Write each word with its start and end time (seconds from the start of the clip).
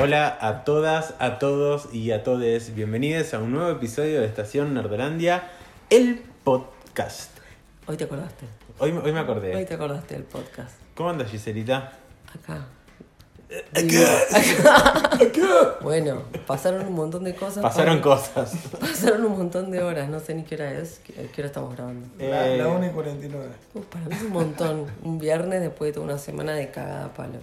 Hola 0.00 0.38
a 0.40 0.64
todas, 0.64 1.14
a 1.18 1.38
todos 1.38 1.88
y 1.92 2.10
a 2.12 2.22
todes. 2.22 2.74
Bienvenidos 2.74 3.34
a 3.34 3.38
un 3.38 3.52
nuevo 3.52 3.70
episodio 3.70 4.20
de 4.20 4.26
Estación 4.26 4.72
Nerdolandia, 4.74 5.50
el 5.90 6.22
podcast. 6.44 7.30
Hoy 7.86 7.96
te 7.96 8.04
acordaste. 8.04 8.46
Hoy, 8.78 8.90
hoy 8.92 9.02
me 9.02 9.10
Hoy 9.10 9.16
acordé. 9.18 9.64
te 9.66 9.74
acordaste 9.74 10.14
del 10.14 10.24
podcast. 10.24 10.72
¿Cómo 10.94 11.10
andas, 11.10 11.30
Giselita? 11.30 11.92
Acá. 12.34 12.66
Acá. 13.74 15.78
Bueno, 15.82 16.22
pasaron 16.46 16.86
un 16.86 16.94
montón 16.94 17.24
de 17.24 17.34
cosas. 17.34 17.62
Pasaron 17.62 18.00
Pablo. 18.00 18.16
cosas. 18.16 18.52
Pasaron 18.80 19.24
un 19.24 19.36
montón 19.38 19.70
de 19.70 19.82
horas. 19.82 20.08
No 20.08 20.20
sé 20.20 20.34
ni 20.34 20.44
qué 20.44 20.54
hora 20.54 20.72
es. 20.72 21.00
¿Qué, 21.04 21.12
qué 21.34 21.40
hora 21.42 21.48
estamos 21.48 21.74
grabando? 21.74 22.06
La, 22.18 22.48
Eh, 22.48 22.58
la 22.58 22.68
1 22.68 22.86
y 22.86 22.90
49. 22.90 23.46
Uf, 23.74 23.84
para 23.86 24.04
mí 24.06 24.14
es 24.14 24.22
un 24.22 24.30
montón. 24.32 24.86
Un 25.02 25.18
viernes 25.18 25.60
después 25.60 25.88
de 25.90 25.94
toda 25.94 26.06
una 26.06 26.18
semana 26.18 26.52
de 26.52 26.70
cagada 26.70 27.06
a 27.06 27.12
palo. 27.12 27.38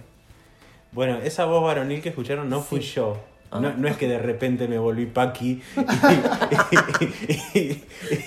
Bueno, 0.92 1.18
esa 1.18 1.44
voz 1.44 1.62
varonil 1.62 2.00
que 2.02 2.08
escucharon 2.10 2.48
no 2.48 2.60
fui 2.62 2.80
yo. 2.80 3.18
Ah. 3.50 3.60
No, 3.60 3.72
no 3.74 3.88
es 3.88 3.96
que 3.96 4.06
de 4.08 4.18
repente 4.18 4.68
me 4.68 4.78
volví 4.78 5.06
Paqui 5.06 5.62
y, 7.54 7.58
y- 7.58 7.84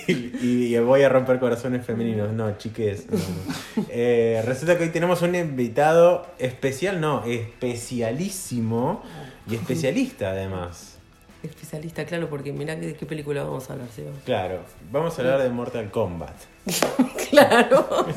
y- 0.08 0.74
y 0.74 0.78
voy 0.80 1.02
a 1.02 1.08
romper 1.08 1.38
corazones 1.38 1.84
femeninos. 1.86 2.32
No, 2.32 2.56
chiques. 2.58 3.06
no, 3.10 3.18
no. 3.18 3.84
Eh, 3.88 4.42
resulta 4.44 4.76
que 4.76 4.84
hoy 4.84 4.90
tenemos 4.90 5.22
un 5.22 5.34
invitado 5.36 6.26
especial, 6.38 7.00
no, 7.00 7.24
especialísimo 7.24 9.02
y 9.48 9.54
especialista 9.54 10.30
además. 10.30 10.98
Especialista, 11.42 12.04
claro, 12.04 12.28
porque 12.28 12.52
mira 12.52 12.74
de 12.76 12.94
qué 12.94 13.06
película 13.06 13.42
vamos 13.44 13.68
a 13.70 13.72
hablar, 13.74 13.88
¿sí? 13.94 14.02
Claro, 14.24 14.60
vamos 14.90 15.18
a 15.18 15.22
hablar 15.22 15.42
de 15.42 15.50
Mortal 15.50 15.90
Kombat. 15.90 16.34
Claro. 17.30 18.06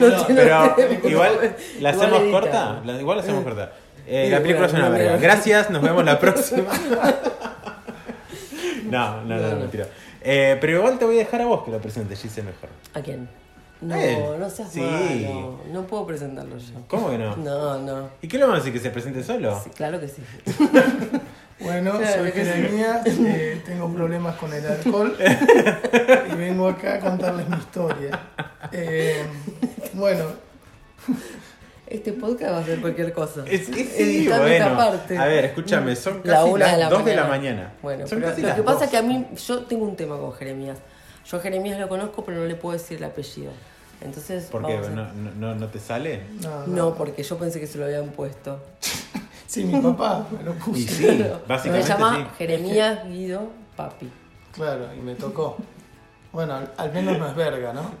No 0.00 0.26
Pero 0.26 0.74
no 1.02 1.08
igual, 1.08 1.56
¿la 1.80 1.90
hacemos 1.90 2.22
corta? 2.32 2.80
La- 2.84 2.98
igual 2.98 3.18
la 3.18 3.22
hacemos 3.22 3.44
corta. 3.44 3.72
Eh, 4.06 4.28
la 4.30 4.40
película 4.40 4.66
es 4.66 4.72
una 4.72 4.88
verga. 4.88 5.16
Gracias, 5.18 5.68
nos 5.70 5.82
vemos 5.82 6.02
la 6.04 6.18
próxima. 6.20 6.72
No, 8.90 9.22
no, 9.24 9.36
no, 9.36 9.56
mentira. 9.56 9.86
Eh, 10.22 10.56
pero 10.60 10.78
igual 10.78 10.98
te 10.98 11.04
voy 11.04 11.16
a 11.16 11.18
dejar 11.20 11.42
a 11.42 11.46
vos 11.46 11.62
que 11.64 11.70
lo 11.70 11.78
presentes, 11.78 12.20
Gise, 12.20 12.42
mejor. 12.42 12.68
¿A 12.94 13.00
quién? 13.00 13.28
No, 13.80 13.94
A 13.94 14.38
no 14.38 14.48
seas 14.50 14.72
Sí. 14.72 14.80
malo. 14.80 15.60
No 15.70 15.86
puedo 15.86 16.06
presentarlo 16.06 16.56
yo. 16.56 16.74
¿Cómo 16.88 17.10
que 17.10 17.18
no? 17.18 17.36
No, 17.36 17.78
no. 17.78 18.08
¿Y 18.22 18.28
qué 18.28 18.38
le 18.38 18.44
vamos 18.44 18.56
a 18.56 18.58
decir? 18.60 18.72
¿Que 18.72 18.80
se 18.80 18.90
presente 18.90 19.22
solo? 19.22 19.60
Sí, 19.62 19.70
claro 19.70 20.00
que 20.00 20.08
sí. 20.08 20.22
Bueno, 21.66 21.92
soy. 21.98 22.32
Jeremías, 22.32 23.00
eh, 23.06 23.62
tengo 23.66 23.92
problemas 23.92 24.36
con 24.36 24.52
el 24.52 24.64
alcohol 24.66 25.16
y 26.32 26.34
vengo 26.36 26.68
acá 26.68 26.94
a 26.94 27.00
contarles 27.00 27.48
mi 27.48 27.56
historia. 27.56 28.18
Eh, 28.72 29.22
bueno, 29.94 30.24
Este 31.86 32.12
podcast 32.12 32.52
va 32.54 32.58
a 32.58 32.64
ser 32.64 32.80
cualquier 32.80 33.12
cosa. 33.12 33.44
Es, 33.46 33.68
es- 33.68 33.88
sí, 33.96 34.26
bueno. 34.28 34.76
parte. 34.76 35.16
A 35.16 35.26
ver, 35.26 35.44
escúchame, 35.46 35.94
son 35.96 36.20
La 36.24 36.34
casi 36.34 36.50
una 36.50 36.66
las 36.66 36.72
de 36.76 36.78
la 36.82 36.88
2 36.90 37.04
de 37.04 37.16
la 37.16 37.24
mañana. 37.26 37.72
Bueno, 37.82 38.06
Son 38.06 38.18
pero 38.18 38.30
casi 38.30 38.42
lo 38.42 38.48
las 38.48 38.56
que 38.56 38.62
pasa 38.62 38.84
es 38.86 38.90
que 38.90 38.96
a 38.96 39.02
mí, 39.02 39.26
yo 39.46 39.60
tengo 39.64 39.84
un 39.84 39.96
tema 39.96 40.16
con 40.18 40.32
Jeremías. 40.32 40.78
Yo 41.30 41.36
a 41.38 41.40
Jeremías 41.40 41.78
lo 41.80 41.88
conozco, 41.88 42.24
pero 42.24 42.38
no 42.38 42.44
le 42.46 42.54
puedo 42.56 42.76
decir 42.76 42.98
el 42.98 43.04
apellido. 43.04 43.50
Entonces, 44.00 44.44
¿Por 44.46 44.66
qué? 44.66 44.76
a- 44.76 44.80
¿No, 44.90 45.12
no, 45.12 45.30
no- 45.36 45.54
no 45.54 45.68
te 45.68 45.78
sale? 45.78 46.22
no, 46.42 46.66
no. 46.66 46.76
No, 46.90 46.94
porque 46.94 47.22
yo 47.22 47.38
pensé 47.38 47.60
que 47.60 47.66
se 47.66 47.78
lo 47.78 47.84
habían 47.84 48.08
puesto. 48.08 48.60
Sí, 49.46 49.64
mi 49.64 49.80
papá 49.82 50.26
me 50.36 50.42
lo 50.42 50.52
Y 50.52 50.58
puso. 50.58 50.94
sí, 50.94 51.04
Pero 51.06 51.42
básicamente 51.46 51.86
Se 51.86 51.92
llama 51.92 52.16
sí. 52.16 52.24
Jeremías 52.38 53.08
Guido 53.08 53.50
Papi. 53.76 54.10
Claro, 54.52 54.88
y 54.96 55.00
me 55.00 55.14
tocó. 55.14 55.56
Bueno, 56.32 56.54
al, 56.54 56.72
al 56.76 56.92
menos 56.92 57.18
no 57.18 57.28
es 57.28 57.34
verga, 57.34 57.72
¿no? 57.72 57.90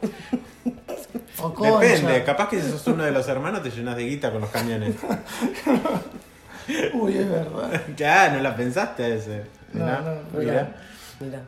O 1.42 1.52
concha. 1.52 1.80
Depende, 1.80 2.24
capaz 2.24 2.48
que 2.48 2.60
si 2.62 2.70
sos 2.70 2.86
uno 2.86 3.04
de 3.04 3.10
los 3.12 3.28
hermanos 3.28 3.62
te 3.62 3.70
llenas 3.70 3.94
de 3.94 4.04
guita 4.04 4.32
con 4.32 4.40
los 4.40 4.48
camiones. 4.48 4.94
Uy, 6.94 7.18
es 7.18 7.30
verdad. 7.30 7.82
ya, 7.96 8.30
no 8.30 8.40
la 8.40 8.56
pensaste 8.56 9.16
ese. 9.16 9.42
No. 9.72 9.84
Mira, 10.32 10.74
mira. 11.20 11.42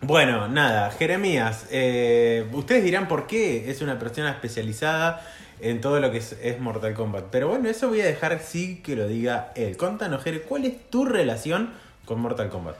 Bueno, 0.00 0.46
nada, 0.48 0.90
Jeremías, 0.92 1.66
eh, 1.70 2.48
ustedes 2.52 2.84
dirán 2.84 3.08
por 3.08 3.26
qué 3.26 3.70
es 3.70 3.80
una 3.82 3.98
persona 3.98 4.30
especializada 4.30 5.22
en 5.60 5.80
todo 5.80 6.00
lo 6.00 6.10
que 6.10 6.18
es, 6.18 6.60
Mortal 6.60 6.94
Kombat. 6.94 7.26
Pero 7.30 7.48
bueno, 7.48 7.68
eso 7.68 7.88
voy 7.88 8.00
a 8.00 8.06
dejar 8.06 8.40
sí 8.40 8.82
que 8.82 8.96
lo 8.96 9.06
diga 9.06 9.52
él. 9.54 9.76
Contanos, 9.76 10.22
Jere, 10.22 10.42
¿cuál 10.42 10.64
es 10.64 10.90
tu 10.90 11.04
relación 11.04 11.70
con 12.04 12.20
Mortal 12.20 12.48
Kombat? 12.48 12.76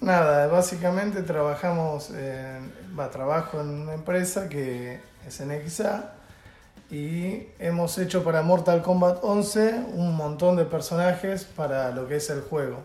Nada, 0.00 0.46
básicamente 0.48 1.22
trabajamos, 1.22 2.10
en, 2.10 2.72
va, 2.98 3.10
trabajo 3.10 3.60
en 3.60 3.68
una 3.68 3.94
empresa 3.94 4.48
que 4.48 5.00
es 5.26 5.40
NXA 5.40 6.12
y 6.90 7.48
hemos 7.58 7.96
hecho 7.98 8.22
para 8.22 8.42
Mortal 8.42 8.82
Kombat 8.82 9.18
11 9.22 9.86
un 9.94 10.14
montón 10.14 10.56
de 10.56 10.64
personajes 10.64 11.44
para 11.44 11.90
lo 11.90 12.06
que 12.06 12.16
es 12.16 12.28
el 12.30 12.42
juego. 12.42 12.80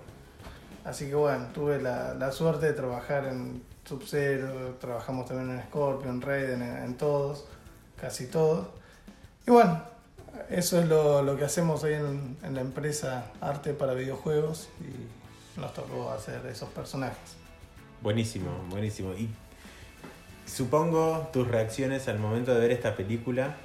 Así 0.85 1.07
que 1.07 1.15
bueno, 1.15 1.47
tuve 1.53 1.81
la, 1.81 2.31
suerte 2.31 2.67
de 2.67 2.73
trabajar 2.73 3.25
en 3.25 3.63
Sub-Zero, 3.85 4.77
trabajamos 4.79 5.27
también 5.27 5.57
en 5.57 5.65
Scorpion, 5.65 6.21
Raiden, 6.21 6.61
en, 6.61 6.77
en 6.83 6.93
todos, 6.95 7.45
casi 7.99 8.27
todos. 8.27 8.78
Y 9.49 9.51
bueno, 9.51 9.81
eso 10.51 10.79
es 10.79 10.87
lo, 10.87 11.23
lo 11.23 11.35
que 11.35 11.43
hacemos 11.43 11.83
hoy 11.83 11.93
en, 11.95 12.37
en 12.43 12.53
la 12.53 12.61
empresa 12.61 13.25
Arte 13.41 13.73
para 13.73 13.95
Videojuegos 13.95 14.69
y 14.79 15.59
nos 15.59 15.73
tocó 15.73 16.11
hacer 16.11 16.45
esos 16.45 16.69
personajes. 16.69 17.17
Buenísimo, 18.03 18.51
buenísimo. 18.69 19.11
Y 19.13 19.27
supongo 20.45 21.29
tus 21.33 21.47
reacciones 21.47 22.07
al 22.07 22.19
momento 22.19 22.53
de 22.53 22.59
ver 22.59 22.69
esta 22.71 22.95
película, 22.95 23.55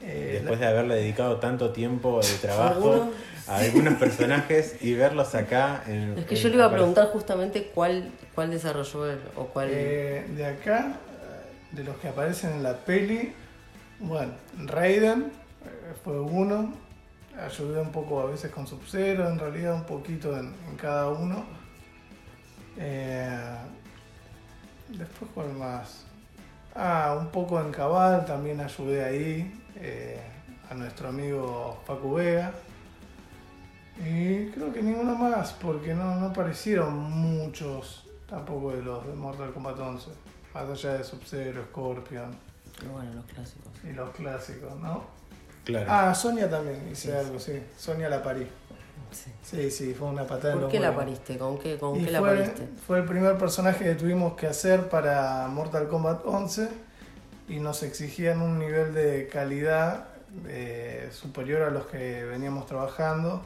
Eh, 0.00 0.30
después 0.34 0.60
de 0.60 0.66
haberle 0.66 0.94
dedicado 0.94 1.38
tanto 1.40 1.70
tiempo 1.70 2.20
de 2.20 2.34
trabajo 2.40 2.92
¿Alguno? 2.92 3.10
a 3.48 3.56
algunos 3.56 3.94
personajes 3.94 4.76
y 4.80 4.94
verlos 4.94 5.34
acá 5.34 5.82
en... 5.88 6.16
Es 6.18 6.26
que 6.26 6.36
en- 6.36 6.40
yo 6.42 6.48
le 6.50 6.54
iba 6.54 6.66
a 6.66 6.70
preguntar 6.70 7.08
justamente 7.08 7.72
cuál, 7.74 8.12
cuál 8.36 8.50
desarrolló 8.52 9.10
él 9.10 9.18
o 9.34 9.46
cuál. 9.46 9.70
Eh, 9.72 10.24
de 10.36 10.46
acá, 10.46 10.98
de 11.72 11.82
los 11.82 11.96
que 11.96 12.06
aparecen 12.06 12.52
en 12.52 12.62
la 12.62 12.76
peli, 12.76 13.32
bueno, 14.00 14.32
Raiden 14.66 15.32
eh, 15.64 15.94
fue 16.04 16.20
uno, 16.20 16.72
ayudé 17.38 17.80
un 17.80 17.92
poco 17.92 18.20
a 18.20 18.26
veces 18.26 18.50
con 18.50 18.66
Sub-Zero, 18.66 19.28
en 19.28 19.38
realidad 19.38 19.74
un 19.74 19.84
poquito 19.84 20.36
en, 20.36 20.54
cada 20.76 21.08
uno. 21.08 21.44
Eh, 22.76 23.56
después, 24.88 25.30
¿cuál 25.34 25.52
más? 25.54 26.04
Ah, 26.74 27.16
un 27.18 27.28
poco 27.28 27.58
en 27.60 27.72
Cabal, 27.72 28.26
también 28.26 28.60
ayudé 28.60 29.02
ahí 29.02 29.64
eh, 29.76 30.20
a 30.70 30.74
nuestro 30.74 31.08
amigo 31.08 31.82
Paco 31.86 32.14
Vega. 32.14 32.52
Y 33.98 34.50
creo 34.50 34.74
que 34.74 34.82
ninguno 34.82 35.14
más, 35.14 35.54
porque 35.54 35.94
no, 35.94 36.16
no 36.16 36.26
aparecieron 36.26 36.94
muchos 37.10 38.06
tampoco 38.28 38.72
de 38.72 38.82
los 38.82 39.06
de 39.06 39.14
Mortal 39.14 39.54
Kombat 39.54 39.78
11. 39.78 40.10
Más 40.52 40.68
allá 40.68 40.98
de 40.98 41.04
Sub-Zero, 41.04 41.64
Scorpion 41.70 42.45
Y 42.82 42.86
bueno, 42.88 43.12
los 43.14 43.24
clásicos. 43.26 43.72
y 43.84 43.92
los 43.92 44.10
clásicos, 44.10 44.76
¿no? 44.80 45.04
Claro. 45.64 45.86
Ah, 45.88 46.14
Sonia 46.14 46.48
también 46.48 46.88
hice 46.92 47.10
Sí, 47.10 47.16
algo, 47.16 47.38
sí. 47.38 47.62
Sonia 47.76 48.08
la 48.08 48.22
parí. 48.22 48.46
Sí. 49.10 49.30
Sí, 49.42 49.70
sí, 49.70 49.94
fue 49.94 50.08
una 50.08 50.24
patada 50.26 50.48
en 50.52 50.54
¿Por 50.54 50.62
los 50.64 50.72
qué 50.72 50.80
la 50.80 50.94
pariste? 50.94 51.38
¿Con 51.38 51.58
qué, 51.58 51.78
con 51.78 51.96
Y 51.98 52.04
qué 52.04 52.10
la 52.10 52.18
fue, 52.20 52.34
pariste? 52.36 52.68
fue 52.86 52.98
el 52.98 53.04
primer 53.04 53.38
personaje 53.38 53.84
que 53.84 53.94
tuvimos 53.94 54.34
que 54.34 54.46
hacer 54.46 54.88
para 54.88 55.46
Mortal 55.48 55.88
Kombat 55.88 56.24
11 56.26 56.68
y 57.48 57.60
nos 57.60 57.82
exigían 57.82 58.42
un 58.42 58.58
nivel 58.58 58.92
de 58.94 59.28
calidad 59.28 60.08
eh, 60.48 61.08
superior 61.12 61.62
a 61.62 61.70
los 61.70 61.86
que 61.86 62.24
veníamos 62.24 62.66
trabajando 62.66 63.42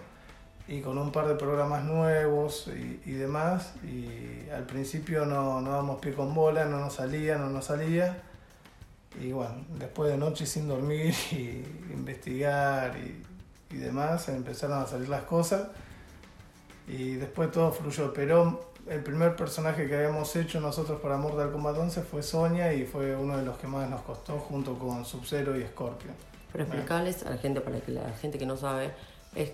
y 0.67 0.81
con 0.81 0.99
un 0.99 1.13
par 1.13 1.27
de 1.29 1.35
programas 1.35 1.85
nuevos 1.85 2.69
y, 2.69 3.01
y 3.05 3.13
demás 3.13 3.75
y 3.85 4.49
al 4.51 4.65
principio 4.65 5.27
no, 5.27 5.61
no 5.61 5.73
damos 5.73 6.01
pie 6.01 6.15
con 6.15 6.35
bola, 6.35 6.65
no 6.65 6.79
nos 6.81 6.95
salía, 6.95 7.37
no 7.39 7.49
nos 7.51 7.67
salía 7.67 8.23
y 9.19 9.33
bueno, 9.33 9.65
después 9.79 10.11
de 10.11 10.19
noche 10.19 10.47
sin 10.47 10.69
dormir 10.69 11.15
y 11.33 11.65
investigar 11.93 12.97
y, 12.99 13.23
y 13.75 13.79
demás 13.79 14.29
empezaron 14.29 14.83
a 14.83 14.87
salir 14.87 15.09
las 15.09 15.23
cosas 15.23 15.69
y 16.87 17.15
después 17.15 17.51
todo 17.51 17.73
fluyó. 17.73 18.13
Pero 18.13 18.71
el 18.87 19.03
primer 19.03 19.37
personaje 19.37 19.87
que 19.89 19.97
habíamos 19.97 20.35
hecho 20.37 20.61
nosotros 20.61 21.01
para 21.01 21.17
Mortal 21.17 21.53
Kombat 21.53 21.79
11 21.79 22.03
fue 22.03 22.23
Sonia 22.23 22.73
y 22.73 22.85
fue 22.85 23.15
uno 23.17 23.37
de 23.37 23.45
los 23.45 23.57
que 23.59 23.67
más 23.67 23.89
nos 23.89 24.03
costó 24.03 24.39
junto 24.39 24.79
con 24.79 25.05
Sub-Zero 25.05 25.59
y 25.59 25.65
Scorpion. 25.65 26.15
Pero 26.53 26.65
explicarles 26.65 27.25
a 27.25 27.31
la 27.31 27.39
gente, 27.39 27.61
para 27.61 27.81
que 27.81 27.93
la 27.93 28.11
gente 28.21 28.39
que 28.39 28.47
no 28.47 28.57
sabe, 28.57 28.93
es 29.35 29.53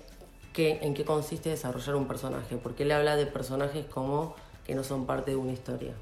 que, 0.52 0.78
en 0.80 0.94
qué 0.94 1.04
consiste 1.04 1.50
desarrollar 1.50 1.96
un 1.96 2.08
personaje. 2.08 2.56
Porque 2.56 2.84
él 2.84 2.92
habla 2.92 3.16
de 3.16 3.26
personajes 3.26 3.84
como 3.86 4.34
que 4.64 4.75
no 4.75 4.82
son 4.82 5.06
parte 5.06 5.32
de 5.32 5.36
una 5.36 5.52
historia. 5.52 5.92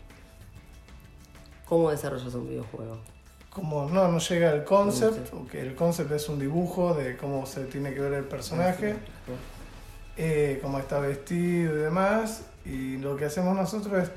¿Cómo 1.66 1.90
desarrollas 1.90 2.32
un 2.34 2.48
videojuego? 2.48 2.98
Como 3.54 3.88
no 3.88 4.08
nos 4.08 4.28
llega 4.28 4.52
el 4.52 4.64
concept, 4.64 5.32
que 5.50 5.60
el 5.60 5.74
concept 5.74 6.10
es 6.10 6.28
un 6.28 6.38
dibujo 6.38 6.92
de 6.92 7.16
cómo 7.16 7.46
se 7.46 7.64
tiene 7.64 7.94
que 7.94 8.00
ver 8.00 8.12
el 8.12 8.24
personaje, 8.24 8.96
eh, 10.16 10.58
cómo 10.60 10.78
está 10.78 10.98
vestido 10.98 11.74
y 11.74 11.80
demás, 11.80 12.42
y 12.66 12.98
lo 12.98 13.16
que 13.16 13.24
hacemos 13.24 13.56
nosotros 13.56 14.02
es 14.02 14.10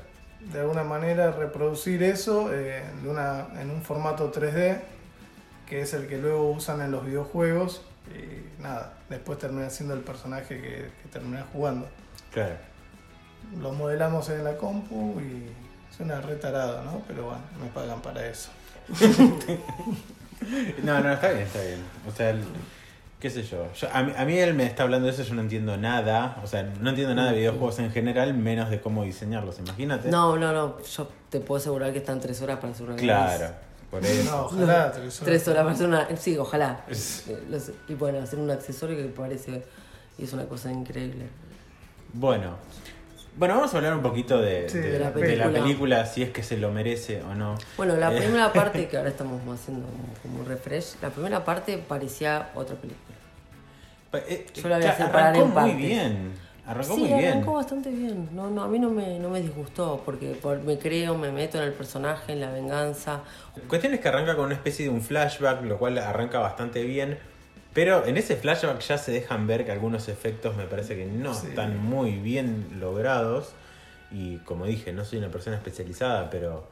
de 0.52 0.60
alguna 0.60 0.84
manera 0.84 1.30
reproducir 1.30 2.02
eso 2.02 2.52
eh, 2.52 2.82
una, 3.08 3.46
en 3.60 3.70
un 3.70 3.80
formato 3.82 4.30
3D 4.30 4.80
que 5.68 5.82
es 5.82 5.92
el 5.92 6.06
que 6.06 6.18
luego 6.18 6.50
usan 6.50 6.80
en 6.80 6.90
los 6.90 7.04
videojuegos. 7.04 7.82
Y 8.08 8.62
nada, 8.62 8.94
después 9.10 9.38
termina 9.38 9.68
siendo 9.68 9.94
el 9.94 10.00
personaje 10.00 10.60
que, 10.60 10.90
que 11.02 11.08
termina 11.12 11.46
jugando. 11.52 11.86
Claro. 12.32 12.56
Lo 13.60 13.72
modelamos 13.72 14.28
en 14.30 14.44
la 14.44 14.56
compu 14.56 15.20
y 15.20 15.50
suena 15.94 16.20
retarado, 16.20 16.82
¿no? 16.84 17.02
Pero 17.06 17.24
bueno, 17.24 17.42
me 17.62 17.68
pagan 17.68 18.00
para 18.00 18.26
eso. 18.26 18.50
No, 20.82 21.00
no, 21.00 21.12
está 21.12 21.28
bien, 21.30 21.42
está 21.46 21.60
bien. 21.62 21.80
O 22.08 22.12
sea, 22.16 22.30
el- 22.30 22.44
qué 23.20 23.28
sé 23.28 23.42
yo. 23.42 23.66
Yo- 23.74 23.88
a, 23.92 24.02
mí, 24.02 24.12
a 24.16 24.24
mí 24.24 24.38
él 24.38 24.54
me 24.54 24.64
está 24.64 24.84
hablando 24.84 25.06
de 25.06 25.12
eso, 25.12 25.22
yo 25.24 25.34
no 25.34 25.42
entiendo 25.42 25.76
nada. 25.76 26.40
O 26.42 26.46
sea, 26.46 26.62
no 26.62 26.90
entiendo 26.90 27.14
nada 27.14 27.32
de 27.32 27.38
videojuegos 27.38 27.78
en 27.80 27.90
general, 27.90 28.32
menos 28.34 28.70
de 28.70 28.80
cómo 28.80 29.04
diseñarlos, 29.04 29.58
imagínate. 29.58 30.08
No, 30.10 30.36
no, 30.36 30.52
no. 30.52 30.80
Yo 30.82 31.08
te 31.28 31.40
puedo 31.40 31.60
asegurar 31.60 31.92
que 31.92 31.98
están 31.98 32.20
tres 32.20 32.40
horas 32.40 32.58
para 32.58 32.72
hacer 32.72 32.86
una 32.86 32.96
Claro, 32.96 33.50
por 33.90 34.04
eso. 34.06 34.30
No, 34.30 34.42
ojalá, 34.46 34.92
tres 34.92 35.02
horas. 35.02 35.20
Tres 35.24 35.48
horas 35.48 35.62
para 35.64 35.74
hacer 35.74 35.86
una. 35.88 36.16
Sí, 36.16 36.38
ojalá. 36.38 36.84
Eh, 36.88 37.42
los- 37.50 37.72
y 37.88 37.94
bueno, 37.94 38.20
hacer 38.20 38.38
un 38.38 38.50
accesorio 38.50 38.96
que 38.96 39.04
parece. 39.08 39.64
Y 40.16 40.24
es 40.24 40.32
una 40.32 40.44
cosa 40.46 40.70
increíble. 40.72 41.26
Bueno. 42.12 42.56
Bueno, 43.38 43.54
vamos 43.54 43.72
a 43.72 43.76
hablar 43.76 43.94
un 43.94 44.02
poquito 44.02 44.40
de, 44.40 44.68
Sí, 44.68 44.78
de- 44.78 44.92
de 44.92 44.98
la 44.98 45.10
de 45.12 45.36
la 45.36 45.50
película. 45.52 46.06
si 46.06 46.22
es 46.22 46.30
que 46.30 46.42
se 46.42 46.56
lo 46.56 46.72
merece 46.72 47.22
o 47.22 47.34
no. 47.36 47.56
Bueno, 47.76 47.94
la 47.96 48.12
Eh. 48.12 48.18
primera 48.18 48.52
parte, 48.52 48.88
que 48.88 48.96
ahora 48.96 49.10
estamos 49.10 49.40
haciendo 49.54 49.86
como 50.22 50.40
un 50.40 50.46
refresh, 50.46 50.96
la 51.00 51.10
primera 51.10 51.44
parte 51.44 51.78
parecía 51.78 52.50
otra 52.56 52.74
película. 52.74 53.16
Eh, 54.28 54.46
Yo 54.54 54.68
la 54.68 54.78
voy 54.78 54.86
a 54.86 54.96
separar 54.96 55.36
en 55.36 55.42
muy 55.44 55.52
partes. 55.52 55.76
bien. 55.76 56.32
Arrancó 56.66 56.94
sí, 56.96 57.00
muy 57.00 57.18
bien. 57.18 57.32
arrancó 57.32 57.52
bastante 57.54 57.90
bien. 57.90 58.28
No, 58.32 58.50
no, 58.50 58.62
a 58.62 58.68
mí 58.68 58.78
no 58.78 58.90
me, 58.90 59.18
no 59.20 59.30
me 59.30 59.40
disgustó, 59.40 60.02
porque 60.04 60.32
por- 60.32 60.60
me 60.62 60.78
creo, 60.78 61.16
me 61.16 61.30
meto 61.30 61.58
en 61.58 61.64
el 61.64 61.72
personaje, 61.72 62.32
en 62.32 62.40
la 62.40 62.50
venganza. 62.50 63.20
Cuestión 63.68 63.94
es 63.94 64.00
que 64.00 64.08
arranca 64.08 64.34
con 64.34 64.46
una 64.46 64.54
especie 64.54 64.84
de 64.86 64.90
un 64.90 65.00
flashback, 65.00 65.62
lo 65.62 65.78
cual 65.78 65.96
arranca 65.98 66.40
bastante 66.40 66.82
bien. 66.82 67.18
Pero 67.78 68.04
en 68.06 68.16
ese 68.16 68.34
flashback 68.34 68.80
ya 68.80 68.98
se 68.98 69.12
dejan 69.12 69.46
ver 69.46 69.64
que 69.64 69.70
algunos 69.70 70.08
efectos 70.08 70.56
me 70.56 70.64
parece 70.64 70.96
que 70.96 71.04
no 71.06 71.32
Sí. 71.32 71.46
están 71.46 71.78
muy 71.78 72.16
bien 72.16 72.66
logrados. 72.80 73.52
Y 74.10 74.38
como 74.38 74.64
dije, 74.66 74.92
no 74.92 75.04
soy 75.04 75.18
una 75.20 75.28
persona 75.28 75.54
especializada, 75.54 76.28
pero. 76.28 76.66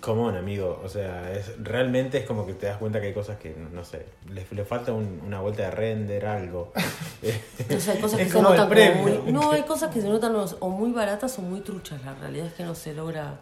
Come 0.00 0.22
on, 0.22 0.34
amigo. 0.34 0.80
O 0.82 0.88
sea, 0.88 1.30
es, 1.30 1.62
realmente 1.62 2.16
es 2.16 2.24
como 2.24 2.46
que 2.46 2.54
te 2.54 2.64
das 2.64 2.78
cuenta 2.78 3.02
que 3.02 3.08
hay 3.08 3.12
cosas 3.12 3.36
que, 3.36 3.54
no, 3.54 3.84
sé, 3.84 4.06
le, 4.32 4.46
le 4.50 4.64
falta 4.64 4.94
un- 4.94 5.20
una 5.26 5.42
vuelta 5.42 5.64
de 5.64 5.70
render, 5.72 6.24
algo. 6.24 6.72
Eh, 7.22 7.38
Entonces 7.58 7.86
hay 7.90 8.00
cosas 8.00 8.18
que 8.18 8.30
se 8.30 8.40
notan 8.40 8.66
como 8.66 8.94
muy. 9.02 9.30
No, 9.30 9.52
hay 9.52 9.62
cosas 9.64 9.92
que 9.92 10.00
se 10.00 10.08
notan 10.08 10.34
o 10.36 10.46
o 10.60 10.70
muy 10.70 10.90
baratas 10.90 11.38
o 11.38 11.42
muy 11.42 11.60
truchas. 11.60 12.02
La 12.02 12.14
realidad 12.14 12.46
es 12.46 12.54
que 12.54 12.64
no 12.64 12.74
se 12.74 12.94
logra. 12.94 13.34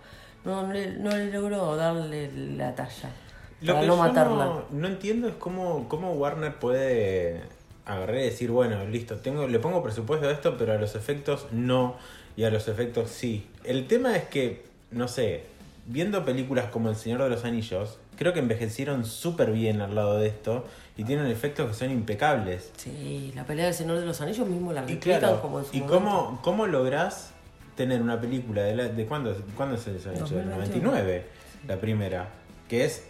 No, 0.44 0.66
no 0.66 0.72
le, 0.72 0.94
no 0.96 1.10
le 1.10 1.30
logro 1.30 1.76
darle 1.76 2.28
la 2.56 2.74
talla. 2.74 3.10
Lo 3.60 3.74
para 3.74 3.80
que 3.80 3.86
no 3.86 3.94
yo 3.94 3.98
matarla. 4.02 4.44
no, 4.44 4.64
no 4.70 4.86
entiendo 4.88 5.28
es 5.28 5.34
cómo, 5.34 5.88
cómo 5.88 6.12
Warner 6.14 6.54
puede 6.58 7.42
agarrar 7.86 8.16
y 8.16 8.24
decir, 8.24 8.50
bueno, 8.50 8.84
listo, 8.86 9.16
tengo, 9.16 9.46
le 9.46 9.58
pongo 9.58 9.82
presupuesto 9.82 10.28
a 10.28 10.32
esto, 10.32 10.56
pero 10.58 10.72
a 10.72 10.76
los 10.76 10.94
efectos 10.94 11.46
no, 11.52 11.96
y 12.36 12.44
a 12.44 12.50
los 12.50 12.68
efectos 12.68 13.10
sí. 13.10 13.46
El 13.64 13.86
tema 13.86 14.16
es 14.16 14.24
que, 14.24 14.64
no 14.90 15.08
sé, 15.08 15.44
viendo 15.86 16.24
películas 16.24 16.66
como 16.70 16.90
El 16.90 16.96
Señor 16.96 17.22
de 17.22 17.30
los 17.30 17.44
Anillos, 17.44 17.98
creo 18.16 18.32
que 18.32 18.40
envejecieron 18.40 19.04
súper 19.06 19.52
bien 19.52 19.80
al 19.80 19.94
lado 19.94 20.18
de 20.18 20.28
esto, 20.28 20.64
y 20.96 21.04
tienen 21.04 21.26
efectos 21.26 21.68
que 21.68 21.74
son 21.74 21.90
impecables. 21.90 22.72
Sí, 22.76 23.32
la 23.34 23.44
pelea 23.44 23.66
del 23.66 23.74
Señor 23.74 23.98
de 23.98 24.04
los 24.06 24.20
Anillos 24.20 24.46
mismo 24.48 24.72
la 24.72 24.80
replican 24.82 25.18
claro, 25.20 25.40
como 25.40 25.60
en 25.60 25.64
su 25.64 25.76
¿y 25.76 25.80
momento. 25.80 25.98
cómo, 25.98 26.40
cómo 26.42 26.66
lográs 26.66 27.30
tener 27.76 28.02
una 28.02 28.20
película 28.20 28.62
de, 28.62 28.74
la, 28.74 28.84
de 28.88 29.06
cuándo, 29.06 29.34
cuándo 29.56 29.76
se 29.78 29.92
les 29.92 30.04
ha 30.06 30.12
hecho? 30.12 30.34
Del 30.34 30.46
2021. 30.50 30.90
99, 30.90 31.26
la 31.68 31.76
primera, 31.76 32.28
que 32.68 32.84
es 32.84 33.06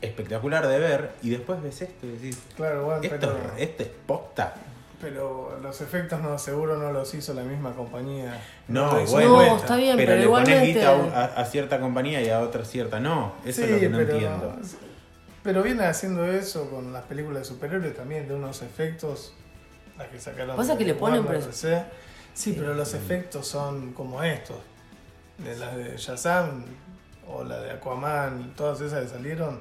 espectacular 0.00 0.66
de 0.66 0.78
ver, 0.78 1.10
y 1.22 1.30
después 1.30 1.62
ves 1.62 1.82
esto 1.82 2.06
y 2.06 2.10
decís, 2.12 2.38
Claro, 2.56 2.84
bueno, 2.84 3.02
esto, 3.02 3.16
pero, 3.20 3.36
es- 3.56 3.62
esto 3.68 3.82
es 3.82 3.88
posta. 4.06 4.54
pero 5.00 5.58
los 5.62 5.80
efectos 5.80 6.20
no, 6.20 6.38
seguro 6.38 6.76
no 6.76 6.92
los 6.92 7.12
hizo 7.14 7.34
la 7.34 7.42
misma 7.42 7.72
compañía. 7.72 8.40
No, 8.68 8.90
bueno, 9.06 9.28
No, 9.28 9.34
vuelta. 9.34 9.56
está 9.56 9.76
bien, 9.76 9.96
pero, 9.96 10.06
pero 10.08 10.18
le 10.18 10.24
igualmente- 10.24 10.58
pones 10.60 10.74
guita 11.08 11.34
a, 11.36 11.44
cierta 11.44 11.80
compañía 11.80 12.22
y 12.22 12.28
a 12.30 12.40
otra 12.40 12.64
cierta 12.64 13.00
no. 13.00 13.32
Eso 13.44 13.64
es 13.64 13.70
lo 13.70 13.78
que 13.80 13.88
no 13.88 13.98
pero, 13.98 14.10
entiendo. 14.12 14.56
pero 15.42 15.62
viene 15.62 15.84
haciendo 15.84 16.26
eso 16.26 16.68
con 16.70 16.92
las 16.92 17.04
películas 17.04 17.40
de 17.40 17.44
superhéroes 17.46 17.94
también, 17.96 18.26
de 18.28 18.34
unos 18.34 18.62
efectos. 18.62 19.34
Las 19.98 20.08
que 20.08 20.18
sacaron. 20.18 20.56
Pasa 20.56 20.72
de 20.72 20.78
que 20.78 20.84
le 20.86 20.94
ponen 20.94 21.20
Warner, 21.26 21.42
pres- 21.42 21.46
DC. 21.46 21.84
Sí, 22.32 22.54
pero 22.58 22.72
los 22.74 22.94
efectos 22.94 23.46
son 23.46 23.92
como 23.92 24.22
estos. 24.22 24.56
De 25.38 25.56
las 25.56 25.76
de 25.76 25.96
Shazam 25.96 26.64
o 27.28 27.44
la 27.44 27.58
de 27.60 27.70
Aquaman, 27.72 28.54
todas 28.56 28.80
esas 28.80 29.02
que 29.04 29.08
salieron. 29.10 29.60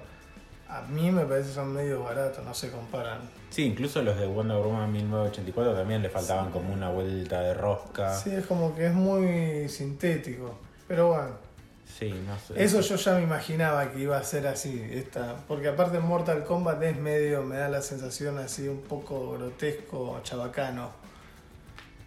A 0.70 0.82
mí 0.84 1.12
me 1.12 1.26
parece 1.26 1.50
que 1.50 1.56
son 1.56 1.74
medio 1.74 2.04
baratos, 2.04 2.46
no 2.46 2.54
se 2.54 2.70
comparan. 2.70 3.22
Sí, 3.50 3.64
incluso 3.64 4.04
los 4.04 4.18
de 4.20 4.28
Wonder 4.28 4.58
Woman 4.58 4.92
1984 4.92 5.74
también 5.74 6.02
le 6.04 6.10
faltaban 6.10 6.48
Sí. 6.48 6.52
como 6.54 6.72
una 6.74 6.90
vuelta 6.90 7.42
de 7.42 7.54
rosca. 7.56 8.14
Sí, 8.16 8.30
es 8.36 8.46
como 8.46 8.76
que 8.76 8.86
es 8.88 8.94
muy 8.94 9.68
sintético. 9.68 10.60
Pero 10.88 11.08
bueno, 11.10 11.50
Sí, 11.98 12.14
no 12.26 12.38
sé. 12.38 12.64
Eso 12.64 12.82
yo 12.82 12.96
ya 12.98 13.16
me 13.16 13.24
imaginaba 13.24 13.92
que 13.92 14.00
iba 14.00 14.16
a 14.18 14.24
ser 14.24 14.46
así, 14.48 14.88
esta, 14.94 15.36
porque 15.48 15.68
aparte 15.70 15.98
Mortal 16.00 16.46
Kombat 16.46 16.82
es 16.84 16.98
medio, 16.98 17.42
me 17.42 17.58
da 17.58 17.68
la 17.68 17.82
sensación 17.82 18.38
así 18.38 18.68
un 18.68 18.82
poco 18.82 19.32
grotesco, 19.32 20.20
chabacano. 20.24 20.92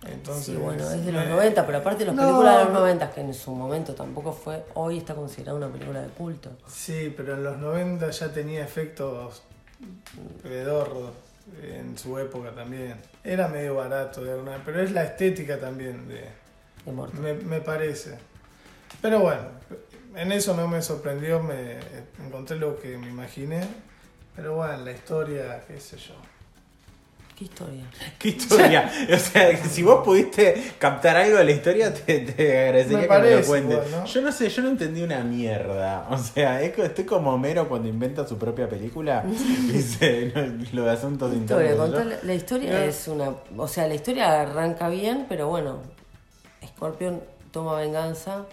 Entonces, 0.07 0.47
Sí, 0.47 0.57
bueno, 0.57 0.83
es 0.91 1.05
de 1.07 1.13
los 1.13 1.25
eh, 1.25 1.29
90, 1.29 1.67
pero 1.67 1.79
aparte 1.79 2.05
las 2.05 2.15
no. 2.15 2.23
películas 2.23 2.59
de 2.59 2.65
los 2.65 2.73
90, 2.75 3.11
que 3.13 3.21
en 3.21 3.35
su 3.35 3.55
momento 3.55 3.95
tampoco 3.95 4.33
fue, 4.33 4.65
hoy 4.75 4.99
está 4.99 5.15
considerada 5.15 5.57
una 5.57 5.69
película 5.69 6.03
de 6.03 6.09
culto. 6.09 6.51
Sí, 6.67 7.13
pero 7.17 7.35
en 7.35 7.45
los 7.45 7.59
90 7.59 8.11
ya 8.11 8.33
tenía 8.33 8.65
efectos 8.65 9.43
pedorros 10.43 11.11
en 11.63 11.97
su 11.99 12.19
época 12.19 12.51
también. 12.53 12.97
Era 13.25 13.49
medio 13.49 13.77
barato, 13.77 14.23
de 14.25 14.33
alguna, 14.33 14.61
pero 14.65 14.81
es 14.81 14.93
la 14.93 15.05
estética 15.05 15.59
también 15.59 16.09
de, 16.09 16.25
De 16.85 16.93
Mortal. 16.93 17.21
me, 17.21 17.35
me 17.35 17.61
parece. 17.61 18.19
Pero 19.01 19.21
bueno, 19.21 19.43
en 20.15 20.33
eso 20.33 20.55
no 20.55 20.69
me 20.69 20.83
sorprendió, 20.83 21.41
me 21.43 21.79
encontré 22.25 22.57
lo 22.57 22.79
que 22.79 22.97
me 22.99 23.09
imaginé. 23.09 23.67
Pero 24.35 24.55
bueno, 24.57 24.77
la 24.79 24.93
historia, 24.93 25.63
qué 25.67 25.79
sé 25.81 25.97
yo. 25.97 26.15
¿Qué 27.43 27.49
historia? 27.49 27.85
¿Qué 28.19 28.29
historia? 28.29 28.93
o 29.12 29.19
sea, 29.19 29.56
si 29.65 29.83
vos 29.83 30.05
pudiste 30.05 30.75
captar 30.79 31.17
algo 31.17 31.39
de 31.39 31.44
la 31.44 31.50
historia, 31.50 31.93
te, 31.93 32.21
te 32.21 32.59
agradecería 32.67 32.99
Me 32.99 33.09
que 33.09 33.19
me 33.21 33.37
lo 33.41 33.47
cuentes. 33.47 33.73
igual, 33.87 33.91
¿no? 33.91 34.05
Yo 34.06 34.21
no 34.23 34.31
sé, 34.33 34.49
yo 34.49 34.62
no 34.62 34.69
entendí 34.69 35.03
una 35.03 35.25
mierda. 35.25 36.06
O 36.11 36.19
sea, 36.19 36.62
es 36.62 36.73
que 36.73 36.85
estoy 36.85 37.05
como 37.05 37.33
Homero 37.35 37.69
cuando 37.69 37.89
inventa 37.89 38.27
su 38.29 38.39
propia 38.39 38.69
película. 38.69 39.25
Dice 39.73 40.31
no, 40.35 40.43
lo 40.73 40.85
de 40.85 40.91
asuntos 40.91 41.34
Historia, 41.34 41.72
internos. 41.72 42.22
la, 42.22 42.34
historia 42.34 42.84
es 42.84 43.08
una. 43.08 43.31
O 43.56 43.67
sea, 43.67 43.89
la 43.89 43.94
historia 43.94 44.41
arranca 44.43 44.89
bien, 44.89 45.27
pero 45.29 45.49
bueno. 45.49 45.79
Scorpion 46.77 47.20
toma 47.51 47.77
venganza. 47.81 48.44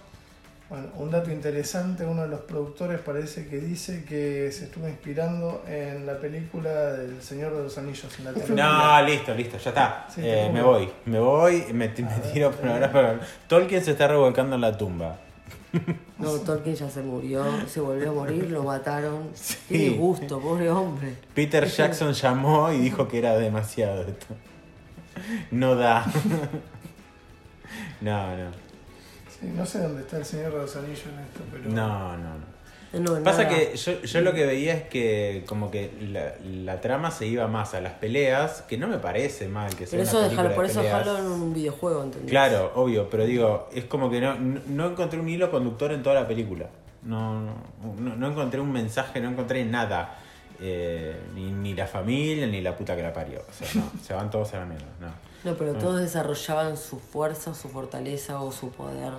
Bueno, 0.69 0.85
un 0.97 1.09
dato 1.09 1.31
interesante, 1.31 2.05
uno 2.05 2.21
de 2.21 2.27
los 2.27 2.41
productores 2.41 2.99
parece 2.99 3.47
que 3.47 3.57
dice 3.57 4.05
que 4.05 4.51
se 4.51 4.65
estuvo 4.65 4.87
inspirando 4.87 5.63
en 5.67 6.05
la 6.05 6.19
película 6.19 6.93
del 6.93 7.19
Señor 7.23 7.55
de 7.57 7.63
los 7.63 7.77
Anillos 7.79 8.07
en 8.19 8.25
la 8.25 8.31
No, 9.01 9.07
listo, 9.07 9.33
listo, 9.33 9.57
ya 9.57 9.69
está. 9.69 10.07
Sí, 10.13 10.21
Eh, 10.23 10.51
me 10.53 10.61
voy, 10.61 10.87
me 11.05 11.19
voy, 11.19 11.65
me, 11.73 11.87
me 11.87 12.19
tiro 12.31 12.51
por 12.51 12.69
ahora. 12.69 12.91
Pero 12.91 13.19
Tolkien 13.47 13.83
se 13.83 13.91
está 13.91 14.09
revolcando 14.09 14.55
en 14.55 14.61
la 14.61 14.77
tumba. 14.77 15.17
No, 16.19 16.33
Tolkien 16.33 16.75
ya 16.75 16.87
se 16.89 17.01
murió, 17.01 17.43
se 17.67 17.79
volvió 17.79 18.11
a 18.11 18.13
morir, 18.13 18.51
lo 18.51 18.63
mataron. 18.63 19.29
Sí. 19.33 19.57
Qué 19.69 19.77
disgusto, 19.77 20.39
pobre 20.39 20.69
hombre. 20.69 21.15
Peter 21.33 21.65
Jackson 21.67 22.13
llamó 22.13 22.71
y 22.71 22.77
dijo 22.77 23.07
que 23.07 23.17
era 23.17 23.35
demasiado 23.37 24.03
esto. 24.03 24.27
No 25.49 25.73
da. 25.75 26.05
No, 28.01 28.35
no. 28.37 28.68
Sí, 29.39 29.51
no 29.55 29.65
sé 29.65 29.79
dónde 29.79 30.01
está 30.01 30.17
el 30.17 30.25
Señor 30.25 30.51
de 30.51 30.57
los 30.59 30.75
Anillos 30.75 31.03
en 31.05 31.19
esto, 31.19 31.41
pero... 31.51 31.69
No, 31.69 32.17
no, 32.17 32.23
no. 32.23 32.59
No, 32.91 33.23
Pasa 33.23 33.43
nada. 33.43 33.55
que 33.55 33.77
yo, 33.77 34.01
yo 34.01 34.21
lo 34.21 34.33
que 34.33 34.47
veía 34.47 34.73
es 34.73 34.83
que 34.89 35.43
como 35.47 35.69
que 35.69 35.91
la, 36.11 36.33
la 36.43 36.81
trama 36.81 37.11
se 37.11 37.27
iba 37.27 37.47
más 37.47 37.75
a 37.75 37.81
las 37.81 37.93
peleas, 37.93 38.63
que 38.63 38.79
no 38.79 38.87
me 38.87 38.97
parece 38.97 39.47
mal 39.47 39.75
que 39.75 39.85
sea 39.85 39.91
Pero 39.91 40.03
eso 40.03 40.17
una 40.17 40.27
dejarlo, 40.27 40.49
película 40.49 40.55
por 40.55 40.65
de 40.65 40.71
eso 40.71 40.81
dejarlo 40.81 41.17
en 41.19 41.25
un 41.25 41.53
videojuego, 41.53 42.03
¿entendés? 42.03 42.31
Claro, 42.31 42.71
obvio, 42.73 43.07
pero 43.07 43.25
digo, 43.25 43.69
es 43.75 43.85
como 43.85 44.09
que 44.09 44.19
no, 44.19 44.33
no, 44.39 44.59
no 44.67 44.89
encontré 44.89 45.19
un 45.19 45.29
hilo 45.29 45.51
conductor 45.51 45.91
en 45.91 46.01
toda 46.01 46.15
la 46.15 46.27
película. 46.27 46.65
No, 47.03 47.41
no, 47.99 48.15
no 48.17 48.27
encontré 48.27 48.59
un 48.59 48.71
mensaje, 48.71 49.21
no 49.21 49.29
encontré 49.29 49.63
nada. 49.65 50.17
Eh, 50.61 51.15
ni, 51.35 51.51
ni 51.51 51.73
la 51.73 51.87
familia, 51.87 52.45
ni 52.47 52.59
la 52.61 52.75
puta 52.75 52.95
que 52.95 53.01
la 53.03 53.13
parió. 53.13 53.39
O 53.49 53.53
sea, 53.53 53.67
no, 53.81 53.89
se 54.03 54.13
van 54.13 54.29
todos 54.29 54.53
a 54.53 54.59
la 54.59 54.65
mierda. 54.65 54.85
No. 54.99 55.07
No, 55.51 55.57
pero 55.57 55.73
Mm. 55.73 55.79
todos 55.79 55.99
desarrollaban 56.01 56.75
su 56.75 56.99
fuerza, 56.99 57.53
su 57.53 57.69
fortaleza 57.69 58.41
o 58.41 58.51
su 58.51 58.69
poder 58.71 59.13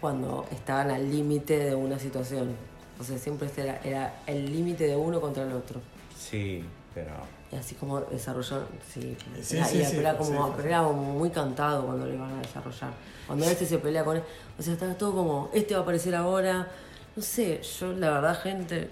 cuando 0.00 0.46
estaban 0.50 0.90
al 0.90 1.10
límite 1.10 1.58
de 1.58 1.74
una 1.74 1.98
situación. 1.98 2.56
O 3.00 3.04
sea, 3.04 3.18
siempre 3.18 3.46
este 3.46 3.62
era, 3.62 3.80
era 3.84 4.14
el 4.26 4.50
límite 4.52 4.86
de 4.86 4.96
uno 4.96 5.20
contra 5.20 5.44
el 5.44 5.52
otro. 5.52 5.80
Sí, 6.18 6.64
pero. 6.94 7.10
Y 7.52 7.56
así 7.56 7.74
como 7.74 8.00
desarrollaron, 8.00 8.66
sí, 8.92 9.16
Sí, 9.42 9.56
era- 9.58 9.66
sí, 9.66 9.78
y 9.78 9.84
sí, 9.84 9.96
era 9.98 10.12
sí, 10.12 10.18
como, 10.18 10.46
sí. 10.48 10.52
pero 10.56 10.68
era 10.68 10.82
como 10.82 11.02
muy 11.18 11.30
cantado 11.30 11.84
cuando 11.86 12.06
lo 12.06 12.14
iban 12.14 12.32
a 12.32 12.40
desarrollar. 12.40 12.90
Cuando 13.26 13.44
este 13.44 13.66
se 13.66 13.78
pelea 13.78 14.04
con 14.04 14.16
él, 14.16 14.22
o 14.58 14.62
sea, 14.62 14.72
estaba 14.72 14.94
todo 14.94 15.12
como, 15.12 15.50
este 15.52 15.74
va 15.74 15.80
a 15.80 15.82
aparecer 15.82 16.14
ahora. 16.14 16.68
No 17.14 17.22
sé, 17.22 17.60
yo 17.78 17.92
la 17.92 18.10
verdad, 18.10 18.40
gente, 18.42 18.88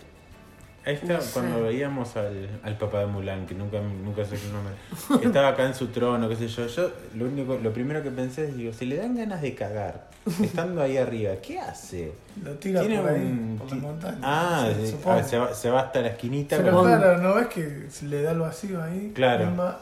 Ahí 0.85 0.95
está, 0.95 1.15
No 1.15 1.21
sé. 1.21 1.31
cuando 1.35 1.63
veíamos 1.63 2.17
al, 2.17 2.49
al 2.63 2.79
papá 2.79 3.01
de 3.01 3.07
Mulan, 3.07 3.47
que 3.47 3.55
nunca, 3.55 3.81
nunca 3.81 4.25
sé 4.25 4.37
el 4.37 4.53
nombre, 4.53 4.73
que 5.21 5.27
estaba 5.27 5.49
acá 5.49 5.67
en 5.67 5.75
su 5.75 5.89
trono, 5.89 6.27
qué 6.29 6.37
sé 6.37 6.49
yo, 6.49 6.67
yo 6.69 6.91
lo 7.17 7.27
único, 7.27 7.59
lo 7.63 7.71
primero 7.73 8.03
que 8.03 8.11
pensé 8.11 8.45
es, 8.49 8.57
digo, 8.57 8.73
si 8.73 8.87
le 8.87 8.97
dan 8.97 9.15
ganas 9.15 9.43
de 9.43 9.55
cagar, 9.55 10.09
estando 10.43 10.81
ahí 10.81 10.97
arriba, 10.97 11.33
¿qué 11.43 11.59
hace? 11.61 12.13
Lo 12.43 12.53
tira 12.55 12.81
Tiene 12.81 12.99
por 12.99 13.11
ahí, 13.11 13.21
un- 13.21 13.57
por 13.59 13.69
la 13.69 13.75
montaña. 13.77 14.19
Ah, 14.23 14.71
ah, 15.07 15.23
se, 15.23 15.39
va, 15.39 15.53
se 15.55 15.69
va 15.71 15.81
hasta 15.81 16.01
la 16.01 16.09
esquinita. 16.09 16.57
Pero 16.57 16.71
como- 16.73 16.85
claro, 16.85 17.19
¿no 17.19 17.35
ves 17.35 17.49
que 17.49 17.87
se 17.91 18.07
le 18.07 18.23
da 18.23 18.31
el 18.33 18.39
vacío 18.39 18.83
ahí? 18.83 19.13
Claro. 19.15 19.77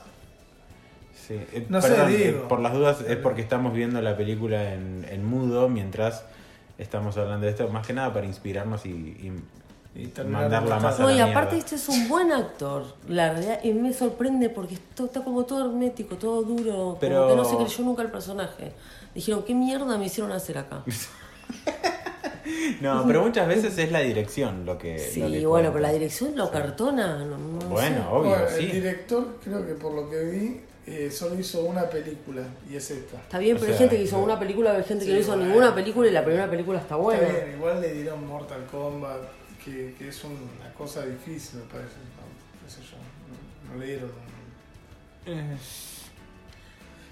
Sí, 1.15 1.35
eh, 1.53 1.67
No 1.69 1.81
sé, 1.83 1.91
perdón, 1.91 2.09
digo. 2.09 2.23
eh, 2.25 2.45
por 2.49 2.61
las 2.61 2.73
dudas 2.73 3.03
es 3.07 3.17
porque 3.19 3.43
estamos 3.43 3.73
viendo 3.75 4.01
la 4.01 4.17
película 4.17 4.73
en, 4.75 5.05
en 5.09 5.25
mudo 5.25 5.69
mientras 5.69 6.25
estamos 6.79 7.17
hablando 7.19 7.45
de 7.47 7.53
esto, 7.53 7.69
más 7.69 7.87
que 7.87 7.93
nada 7.93 8.13
para 8.15 8.27
inspirarnos 8.27 8.87
y, 8.87 8.91
y 8.91 9.33
Y 9.99 10.13
mandarla 10.29 10.77
de 10.77 10.81
más 10.83 10.99
a 11.01 11.03
No, 11.03 11.09
la 11.11 11.17
y 11.17 11.21
aparte 11.21 11.57
mierda. 11.57 11.59
este 11.59 11.75
es 11.75 11.89
un 11.89 12.09
buen 12.09 12.31
actor, 12.31 12.85
la 13.09 13.33
realidad, 13.33 13.59
y 13.65 13.73
me 13.73 13.93
sorprende 13.93 14.49
porque 14.49 14.75
esto 14.75 15.07
está 15.07 15.25
como 15.25 15.45
todo 15.45 15.67
hermético, 15.67 16.15
todo 16.15 16.43
duro, 16.43 16.97
Pero- 17.01 17.17
como 17.17 17.29
que 17.31 17.37
no 17.37 17.45
se 17.45 17.57
creyó 17.57 17.85
nunca 17.85 18.03
el 18.03 18.11
personaje. 18.13 18.73
Dijeron, 19.15 19.43
¿qué 19.43 19.55
mierda 19.55 19.99
me 19.99 20.07
hicieron 20.07 20.31
hacer 20.33 20.59
acá? 20.59 20.85
No, 22.81 23.05
pero 23.07 23.23
muchas 23.23 23.47
veces 23.47 23.77
es 23.77 23.93
la 23.93 24.01
dirección 24.01 24.65
lo 24.65 24.79
que. 24.79 24.99
Sí, 24.99 25.21
lo 25.21 25.27
que 25.29 25.47
bueno, 25.47 25.51
cuenta. 25.51 25.73
pero 25.73 25.83
la 25.83 25.93
dirección 25.93 26.35
lo 26.37 26.51
cartona, 26.51 27.19
no, 27.25 27.37
no 27.37 27.59
Bueno, 27.67 27.97
sé. 27.97 28.03
obvio, 28.11 28.31
Bueno, 28.31 28.45
sí. 28.57 28.65
El 28.65 28.73
director, 28.73 29.37
creo 29.45 29.67
que 29.67 29.75
por 29.75 29.93
lo 29.93 30.09
que 30.09 30.25
vi, 30.25 30.61
eh, 30.87 31.11
solo 31.11 31.39
hizo 31.39 31.63
una 31.65 31.83
película 31.91 32.43
y 32.71 32.77
es 32.77 32.91
esta. 32.91 33.19
Está 33.19 33.39
bien, 33.39 33.57
O 33.57 33.61
pero 33.61 33.73
hay 33.73 33.79
gente 33.79 33.97
que 33.97 34.03
hizo 34.03 34.17
no. 34.17 34.25
una 34.25 34.39
película, 34.39 34.73
hay 34.73 34.83
gente 34.85 35.05
que 35.05 35.13
no 35.13 35.19
hizo 35.19 35.33
bueno. 35.33 35.45
ninguna 35.47 35.75
película 35.75 36.09
y 36.09 36.11
la 36.13 36.25
primera 36.25 36.49
película 36.49 36.79
está 36.79 36.97
buena. 36.97 37.23
Está 37.23 37.45
bien, 37.45 37.57
igual 37.59 37.81
le 37.83 37.93
dieron 37.93 38.27
Mortal 38.27 38.65
Kombat, 38.71 39.21
que, 39.65 39.95
que 39.99 40.09
es 40.09 40.25
una 40.25 40.73
cosa 40.77 41.05
difícil, 41.05 41.61
me 41.61 41.67
parece. 41.67 41.97
No, 42.63 42.71
sé 42.71 42.81
yo, 42.83 43.75
no, 43.75 43.83
dieron. 43.83 44.11
Eh, 45.27 45.57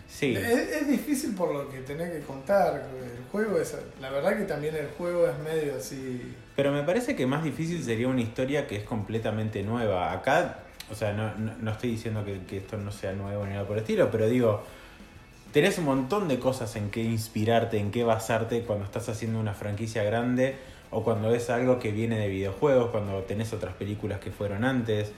Sí. 0.09 0.35
Es, 0.35 0.47
es 0.47 0.89
difícil 0.89 1.35
por 1.35 1.53
lo 1.53 1.69
que 1.69 1.81
tenés 1.81 2.11
que 2.11 2.21
contar. 2.21 2.89
El 2.91 3.25
juego 3.31 3.59
es. 3.59 3.77
La 4.01 4.09
verdad 4.09 4.39
que 4.39 4.45
también 4.45 4.75
el 4.75 4.87
juego 4.97 5.27
es 5.29 5.39
medio 5.41 5.77
así. 5.77 6.35
Pero 6.55 6.73
me 6.73 6.83
parece 6.85 7.15
que 7.15 7.27
más 7.27 7.45
difícil 7.45 7.83
sería 7.83 8.09
una 8.09 8.23
historia 8.23 8.67
que 8.67 8.77
es 8.77 8.85
completamente 8.85 9.63
nueva. 9.63 10.13
Acá, 10.13 10.61
o 10.91 10.95
sea, 10.95 11.13
no, 11.13 11.35
no, 11.37 11.53
no 11.61 11.71
estoy 11.71 11.91
diciendo 11.91 12.25
que, 12.25 12.41
que 12.47 12.59
esto 12.59 12.79
no 12.79 12.93
sea 12.93 13.13
nuevo 13.13 13.45
ni 13.45 13.53
nada 13.53 13.67
por 13.67 13.77
el 13.77 13.83
estilo, 13.83 14.11
pero 14.11 14.27
digo, 14.27 14.63
tenés 15.53 15.77
un 15.77 15.85
montón 15.85 16.29
de 16.29 16.39
cosas 16.39 16.75
en 16.77 16.91
qué 16.91 17.03
inspirarte, 17.03 17.79
en 17.79 17.91
qué 17.91 18.03
basarte 18.03 18.63
cuando 18.63 18.87
estás 18.87 19.11
haciendo 19.11 19.39
una 19.39 19.53
franquicia 19.53 20.03
grande 20.03 20.57
o 20.91 21.03
cuando 21.03 21.35
es 21.35 21.51
algo 21.51 21.79
que 21.79 21.93
viene 21.93 22.19
de 22.19 22.29
videojuegos, 22.29 22.91
cuando 22.91 23.21
tenés 23.23 23.53
otras 23.53 23.75
películas 23.75 24.21
que 24.21 24.31
fueron 24.31 24.65
antes, 24.65 25.13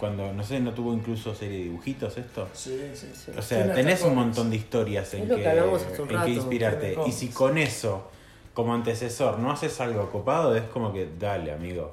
cuando, 0.00 0.32
no 0.32 0.42
sé, 0.42 0.60
no 0.60 0.72
tuvo 0.72 0.94
incluso 0.94 1.34
serie 1.34 1.58
de 1.58 1.64
dibujitos 1.64 2.16
esto. 2.16 2.48
Sí, 2.54 2.80
sí, 2.94 3.08
sí. 3.12 3.32
O 3.36 3.42
sea, 3.42 3.72
tenés 3.74 4.02
un 4.02 4.14
montón 4.14 4.48
de 4.48 4.56
historias 4.56 5.12
en 5.14 5.28
que, 5.28 5.36
que 5.36 5.48
hablamos 5.48 5.82
hace 5.82 6.02
un 6.02 6.08
en 6.08 6.14
rato. 6.14 6.26
que 6.26 6.32
inspirarte. 6.32 6.96
Y 7.06 7.12
si 7.12 7.28
con 7.28 7.58
eso, 7.58 8.10
como 8.54 8.72
antecesor, 8.72 9.38
no 9.38 9.52
haces 9.52 9.78
algo 9.80 10.10
copado, 10.10 10.56
es 10.56 10.64
como 10.64 10.92
que 10.92 11.06
dale, 11.18 11.52
amigo, 11.52 11.92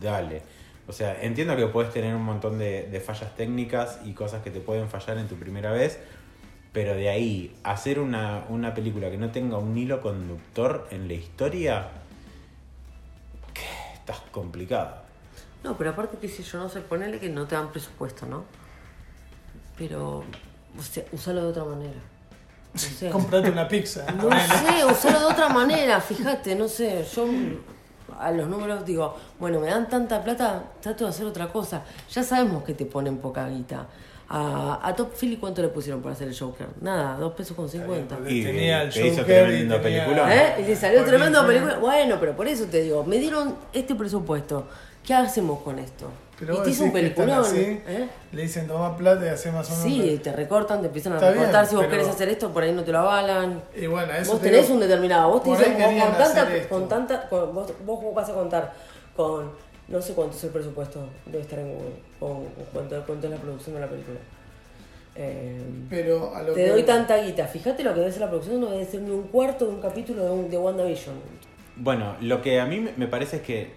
dale. 0.00 0.42
O 0.86 0.92
sea, 0.92 1.20
entiendo 1.22 1.56
que 1.56 1.66
puedes 1.66 1.92
tener 1.92 2.14
un 2.14 2.22
montón 2.22 2.58
de, 2.58 2.88
de 2.88 3.00
fallas 3.00 3.34
técnicas 3.34 4.00
y 4.04 4.12
cosas 4.12 4.42
que 4.42 4.50
te 4.50 4.60
pueden 4.60 4.88
fallar 4.88 5.16
en 5.18 5.26
tu 5.26 5.36
primera 5.36 5.72
vez, 5.72 5.98
pero 6.72 6.94
de 6.94 7.08
ahí, 7.08 7.56
hacer 7.64 7.98
una, 7.98 8.44
una 8.50 8.74
película 8.74 9.10
que 9.10 9.16
no 9.16 9.30
tenga 9.30 9.56
un 9.56 9.76
hilo 9.78 10.02
conductor 10.02 10.86
en 10.90 11.08
la 11.08 11.14
historia. 11.14 11.88
Estás 14.06 14.22
complicado. 14.30 14.98
No, 15.64 15.76
pero 15.76 15.90
aparte 15.90 16.16
que 16.18 16.28
si 16.28 16.44
yo 16.44 16.58
no 16.58 16.68
sé, 16.68 16.80
ponele 16.80 17.18
que 17.18 17.28
no 17.28 17.46
te 17.46 17.56
dan 17.56 17.72
presupuesto, 17.72 18.24
¿no? 18.24 18.44
Pero, 19.76 20.18
o 20.78 20.82
sea, 20.82 21.04
usalo 21.10 21.42
de 21.42 21.48
otra 21.48 21.64
manera. 21.64 22.00
O 22.72 22.78
sea, 22.78 23.10
Comprate 23.18 23.50
una 23.50 23.66
pizza. 23.66 24.06
No 24.12 24.30
sé, 24.30 24.84
usarlo 24.90 25.20
de 25.20 25.26
otra 25.26 25.48
manera, 25.48 26.00
fíjate, 26.00 26.54
no 26.54 26.68
sé, 26.68 27.04
yo 27.12 27.26
a 28.18 28.30
los 28.30 28.48
números 28.48 28.86
digo, 28.86 29.16
bueno, 29.40 29.58
me 29.58 29.66
dan 29.66 29.88
tanta 29.88 30.22
plata, 30.22 30.62
trato 30.80 31.04
de 31.04 31.10
hacer 31.10 31.26
otra 31.26 31.48
cosa. 31.48 31.82
Ya 32.12 32.22
sabemos 32.22 32.62
que 32.62 32.74
te 32.74 32.86
ponen 32.86 33.18
poca 33.18 33.48
guita. 33.48 33.86
A, 34.28 34.80
a 34.82 34.96
Top 34.96 35.12
Philly, 35.14 35.36
¿cuánto 35.36 35.62
le 35.62 35.68
pusieron 35.68 36.02
para 36.02 36.14
hacer 36.14 36.26
el 36.26 36.36
Joker? 36.36 36.66
Nada, 36.80 37.16
dos 37.16 37.32
pesos 37.34 37.56
con 37.56 37.68
cincuenta. 37.68 38.16
Y 38.26 38.42
Tenía 38.42 38.82
el 38.82 38.92
te 38.92 39.06
hizo 39.06 39.20
Joker 39.20 39.48
y 39.50 39.58
tenía- 39.60 39.80
peliculón. 39.82 40.32
¿Eh? 40.32 40.54
Y 40.58 40.62
le 40.64 40.74
salió 40.76 41.04
Phoenix. 41.04 41.38
película. 41.46 41.78
Bueno, 41.78 42.16
pero 42.18 42.34
por 42.34 42.48
eso 42.48 42.64
te 42.64 42.82
digo, 42.82 43.04
me 43.04 43.18
dieron 43.18 43.54
este 43.72 43.94
presupuesto. 43.94 44.66
¿Qué 45.04 45.14
hacemos 45.14 45.62
con 45.62 45.78
esto? 45.78 46.10
Pero 46.40 46.54
y 46.58 46.62
te 46.64 46.70
hizo 46.70 46.84
un 46.84 46.92
peliculón. 46.92 47.38
así, 47.38 47.60
¿eh? 47.86 48.08
Le 48.32 48.42
dicen 48.42 48.66
toma 48.66 48.96
plata 48.96 49.24
y 49.24 49.28
hace 49.28 49.52
más 49.52 49.70
o 49.70 49.76
menos. 49.76 49.84
Sí, 49.84 50.20
te 50.22 50.32
recortan, 50.32 50.80
te 50.80 50.88
empiezan 50.88 51.12
a 51.12 51.16
Está 51.16 51.28
bien, 51.28 51.38
recortar. 51.42 51.66
si 51.66 51.76
vos 51.76 51.84
pero- 51.84 51.92
querés 52.02 52.08
hacer 52.14 52.28
esto, 52.28 52.50
por 52.52 52.64
ahí 52.64 52.72
no 52.72 52.82
te 52.82 52.90
lo 52.90 52.98
avalan. 52.98 53.62
Y 53.76 53.86
bueno, 53.86 54.12
eso 54.12 54.32
Vos 54.32 54.40
te 54.42 54.48
tenés 54.48 54.62
digo, 54.66 54.74
un 54.74 54.80
determinado, 54.80 55.30
vos 55.30 55.42
te 55.44 55.50
dicen 55.50 55.74
vos 55.78 55.84
con 56.04 56.18
tanta, 56.18 56.68
con 56.68 56.88
tanta, 56.88 57.28
con- 57.28 57.54
vos, 57.54 57.72
vos 57.86 58.14
vas 58.14 58.28
a 58.28 58.34
contar 58.34 58.74
con, 59.14 59.52
no 59.88 60.00
sé 60.02 60.14
cuánto 60.14 60.36
es 60.36 60.44
el 60.44 60.50
presupuesto, 60.50 61.08
debe 61.26 61.40
estar 61.42 61.58
en 61.58 61.68
Google, 61.72 61.94
con 62.18 62.44
cuánto, 62.72 63.02
cuánto 63.06 63.26
es 63.26 63.32
la 63.32 63.38
producción 63.38 63.74
de 63.76 63.80
la 63.80 63.88
película. 63.88 64.18
Eh, 65.14 65.62
Pero 65.88 66.34
a 66.34 66.42
lo 66.42 66.52
te 66.52 66.64
que- 66.64 66.70
doy 66.70 66.82
tanta 66.82 67.16
guita, 67.22 67.46
fíjate 67.46 67.82
lo 67.82 67.94
que 67.94 68.00
debe 68.00 68.12
ser 68.12 68.20
la 68.20 68.28
producción, 68.28 68.60
no 68.60 68.70
debe 68.70 68.84
ser 68.84 69.00
ni 69.02 69.10
un 69.10 69.22
cuarto 69.28 69.66
de 69.66 69.70
un 69.74 69.80
capítulo 69.80 70.24
de, 70.24 70.30
un, 70.30 70.50
de 70.50 70.58
WandaVision. 70.58 71.14
Bueno, 71.76 72.16
lo 72.20 72.42
que 72.42 72.60
a 72.60 72.66
mí 72.66 72.80
me- 72.80 72.92
me 72.96 73.06
parece 73.06 73.36
es 73.36 73.42
que 73.42 73.70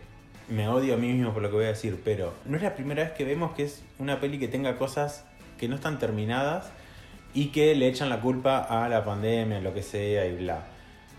me 0.50 0.68
odio 0.68 0.96
a 0.96 0.98
mí 0.98 1.14
mismo 1.14 1.32
por 1.32 1.42
lo 1.44 1.50
que 1.50 1.56
voy 1.56 1.66
a 1.66 1.70
decir, 1.70 2.02
pero 2.04 2.34
no 2.46 2.58
es 2.58 2.64
la 2.64 2.74
primera 2.76 3.04
vez 3.04 3.12
que 3.14 3.24
vemos 3.24 3.54
que 3.56 3.64
es 3.64 3.84
una 4.00 4.20
peli 4.20 4.40
que 4.40 4.48
tenga 4.48 4.78
cosas 4.78 5.24
que 5.60 5.68
no 5.68 5.76
están 5.76 6.00
terminadas 6.00 6.72
y 7.34 7.50
que 7.50 7.76
le 7.76 7.88
echan 7.88 8.10
la 8.10 8.20
culpa 8.20 8.58
a 8.60 8.90
la 8.90 9.06
pandemia, 9.06 9.62
lo 9.62 9.74
que 9.74 9.84
sea 9.84 10.26
y 10.26 10.36
bla. 10.38 10.66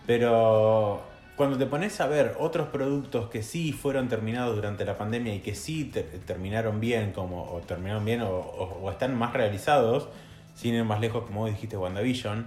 Pero 0.07 1.01
cuando 1.37 1.57
te 1.57 1.67
pones 1.67 2.01
a 2.01 2.07
ver 2.07 2.37
otros 2.39 2.69
productos 2.69 3.31
que 3.31 3.43
sí 3.43 3.73
fueron 3.73 4.09
terminados 4.09 4.55
durante 4.57 4.85
la 4.85 4.99
pandemia 4.99 5.35
y 5.35 5.41
que 5.41 5.55
sí 5.55 5.85
te- 5.85 6.03
terminaron 6.03 6.81
bien, 6.81 7.13
como, 7.13 7.45
o 7.51 7.61
terminaron 7.61 8.05
bien 8.05 8.21
o, 8.23 8.29
o- 8.31 8.79
o 8.83 8.91
están 8.91 9.17
más 9.17 9.33
realizados, 9.33 10.09
sin 10.55 10.75
ir 10.75 10.85
más 10.85 11.01
lejos, 11.01 11.25
como 11.25 11.41
vos 11.41 11.51
dijiste, 11.51 11.77
WandaVision, 11.79 12.47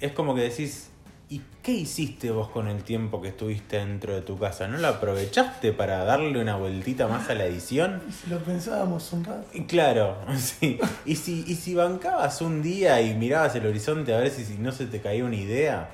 es 0.00 0.12
como 0.12 0.34
que 0.34 0.42
decís, 0.42 0.90
¿y 1.30 1.40
qué 1.62 1.72
hiciste 1.72 2.30
vos 2.30 2.50
con 2.50 2.68
el 2.68 2.82
tiempo 2.84 3.22
que 3.22 3.28
estuviste 3.28 3.78
dentro 3.78 4.14
de 4.14 4.20
tu 4.20 4.38
casa? 4.38 4.68
¿No 4.68 4.76
lo 4.76 4.88
aprovechaste 4.88 5.72
para 5.72 6.04
darle 6.04 6.38
una 6.38 6.56
vueltita 6.56 7.08
más 7.08 7.30
a 7.30 7.34
la 7.34 7.46
edición? 7.46 8.02
Si 8.10 8.28
lo 8.28 8.38
pensábamos 8.40 9.10
un 9.14 9.24
rato. 9.24 9.46
Claro, 9.66 10.18
sí. 10.36 10.78
Y 11.06 11.16
si, 11.16 11.42
y 11.46 11.54
si 11.54 11.74
bancabas 11.74 12.42
un 12.42 12.60
día 12.60 13.00
y 13.00 13.14
mirabas 13.14 13.54
el 13.54 13.64
horizonte 13.66 14.12
a 14.14 14.18
ver 14.18 14.28
si, 14.30 14.44
si 14.44 14.58
no 14.58 14.72
se 14.72 14.84
te 14.84 15.00
caía 15.00 15.24
una 15.24 15.36
idea. 15.36 15.88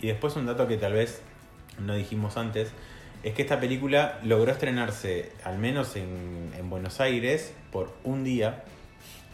Y 0.00 0.06
después 0.06 0.36
un 0.36 0.46
dato 0.46 0.68
que 0.68 0.76
tal 0.76 0.92
vez 0.92 1.22
no 1.78 1.94
dijimos 1.94 2.36
antes, 2.36 2.70
es 3.22 3.34
que 3.34 3.42
esta 3.42 3.58
película 3.60 4.18
logró 4.22 4.52
estrenarse, 4.52 5.32
al 5.44 5.58
menos 5.58 5.96
en, 5.96 6.52
en 6.56 6.70
Buenos 6.70 7.00
Aires, 7.00 7.52
por 7.72 7.92
un 8.04 8.24
día, 8.24 8.64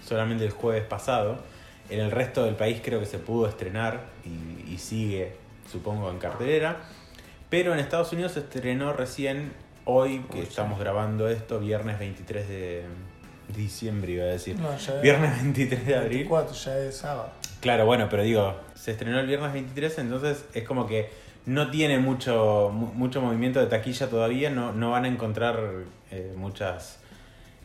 solamente 0.05 0.45
el 0.45 0.51
jueves 0.51 0.85
pasado. 0.85 1.43
En 1.91 2.01
el 2.01 2.11
resto 2.11 2.45
del 2.45 2.55
país 2.55 2.81
creo 2.83 3.01
que 3.01 3.07
se 3.07 3.19
pudo 3.19 3.49
estrenar 3.49 4.07
y, 4.25 4.73
y 4.73 4.79
sigue, 4.79 5.37
supongo, 5.71 6.11
en 6.11 6.19
cartelera. 6.19 6.83
Pero 7.51 7.75
en 7.75 7.81
Estados 7.81 8.13
Unidos 8.13 8.33
se 8.33 8.41
estrenó 8.41 8.93
recién 8.95 9.53
hoy, 9.85 10.25
que 10.33 10.43
estamos 10.43 10.79
grabando 10.79 11.29
esto, 11.29 11.61
viernes 11.61 11.99
23 11.99 12.49
de 12.49 12.85
diciembre, 13.55 14.13
iba 14.13 14.25
a 14.25 14.29
decir. 14.29 14.59
No, 14.59 14.77
ya 14.79 14.97
es 14.97 15.03
Viernes 15.03 15.43
23 15.43 15.87
de 15.87 15.95
abril. 15.97 16.19
24, 16.19 16.55
ya 16.55 16.79
es 16.79 16.97
sábado. 16.97 17.31
Claro, 17.61 17.87
bueno, 17.87 18.09
pero 18.09 18.23
digo, 18.23 18.57
se 18.75 18.93
estrenó 18.93 19.21
el 19.21 19.27
viernes 19.27 19.53
23, 19.53 19.99
entonces 19.99 20.45
es 20.55 20.65
como 20.65 20.87
que 20.87 21.11
no 21.47 21.71
tiene 21.71 21.99
mucho, 21.99 22.71
mu- 22.73 22.93
mucho 22.95 23.21
movimiento 23.21 23.61
de 23.61 23.67
taquilla 23.67 24.09
todavía, 24.09 24.51
no, 24.51 24.73
no 24.73 24.91
van 24.93 25.05
a 25.05 25.09
encontrar 25.09 25.59
eh, 26.11 26.33
muchas, 26.37 27.01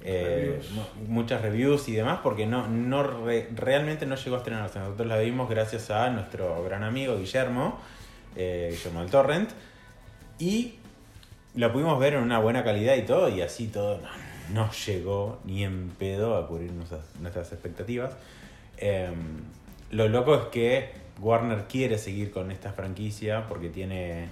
eh, 0.03 0.55
Reviews. 0.59 0.71
mu- 0.71 1.05
muchas 1.13 1.41
reviews 1.41 1.87
y 1.89 1.93
demás, 1.93 2.19
porque 2.23 2.45
no, 2.45 2.67
no 2.67 3.03
re- 3.03 3.49
realmente 3.55 4.05
no 4.05 4.15
llegó 4.15 4.35
a 4.35 4.39
estrenarse. 4.39 4.79
Nosotros 4.79 5.07
la 5.07 5.17
vimos 5.19 5.49
gracias 5.49 5.89
a 5.91 6.09
nuestro 6.09 6.63
gran 6.63 6.83
amigo 6.83 7.17
Guillermo, 7.17 7.79
eh, 8.35 8.69
Guillermo 8.71 9.01
del 9.01 9.09
Torrent, 9.11 9.49
y 10.39 10.75
la 11.55 11.71
pudimos 11.73 11.99
ver 11.99 12.13
en 12.15 12.21
una 12.23 12.39
buena 12.39 12.63
calidad 12.63 12.95
y 12.95 13.01
todo, 13.03 13.29
y 13.29 13.41
así 13.41 13.67
todo 13.67 13.97
no, 13.99 14.07
no 14.53 14.71
llegó 14.71 15.39
ni 15.45 15.63
en 15.63 15.89
pedo 15.97 16.37
a 16.37 16.47
cubrir 16.47 16.71
nuestras, 16.71 17.01
nuestras 17.19 17.51
expectativas. 17.51 18.11
Em, 18.77 19.15
lo 19.91 20.07
loco 20.07 20.35
es 20.35 20.41
que 20.51 20.91
Warner 21.19 21.65
quiere 21.67 21.97
seguir 21.97 22.31
con 22.31 22.51
esta 22.51 22.71
franquicia 22.71 23.47
porque 23.47 23.69
tiene, 23.69 24.29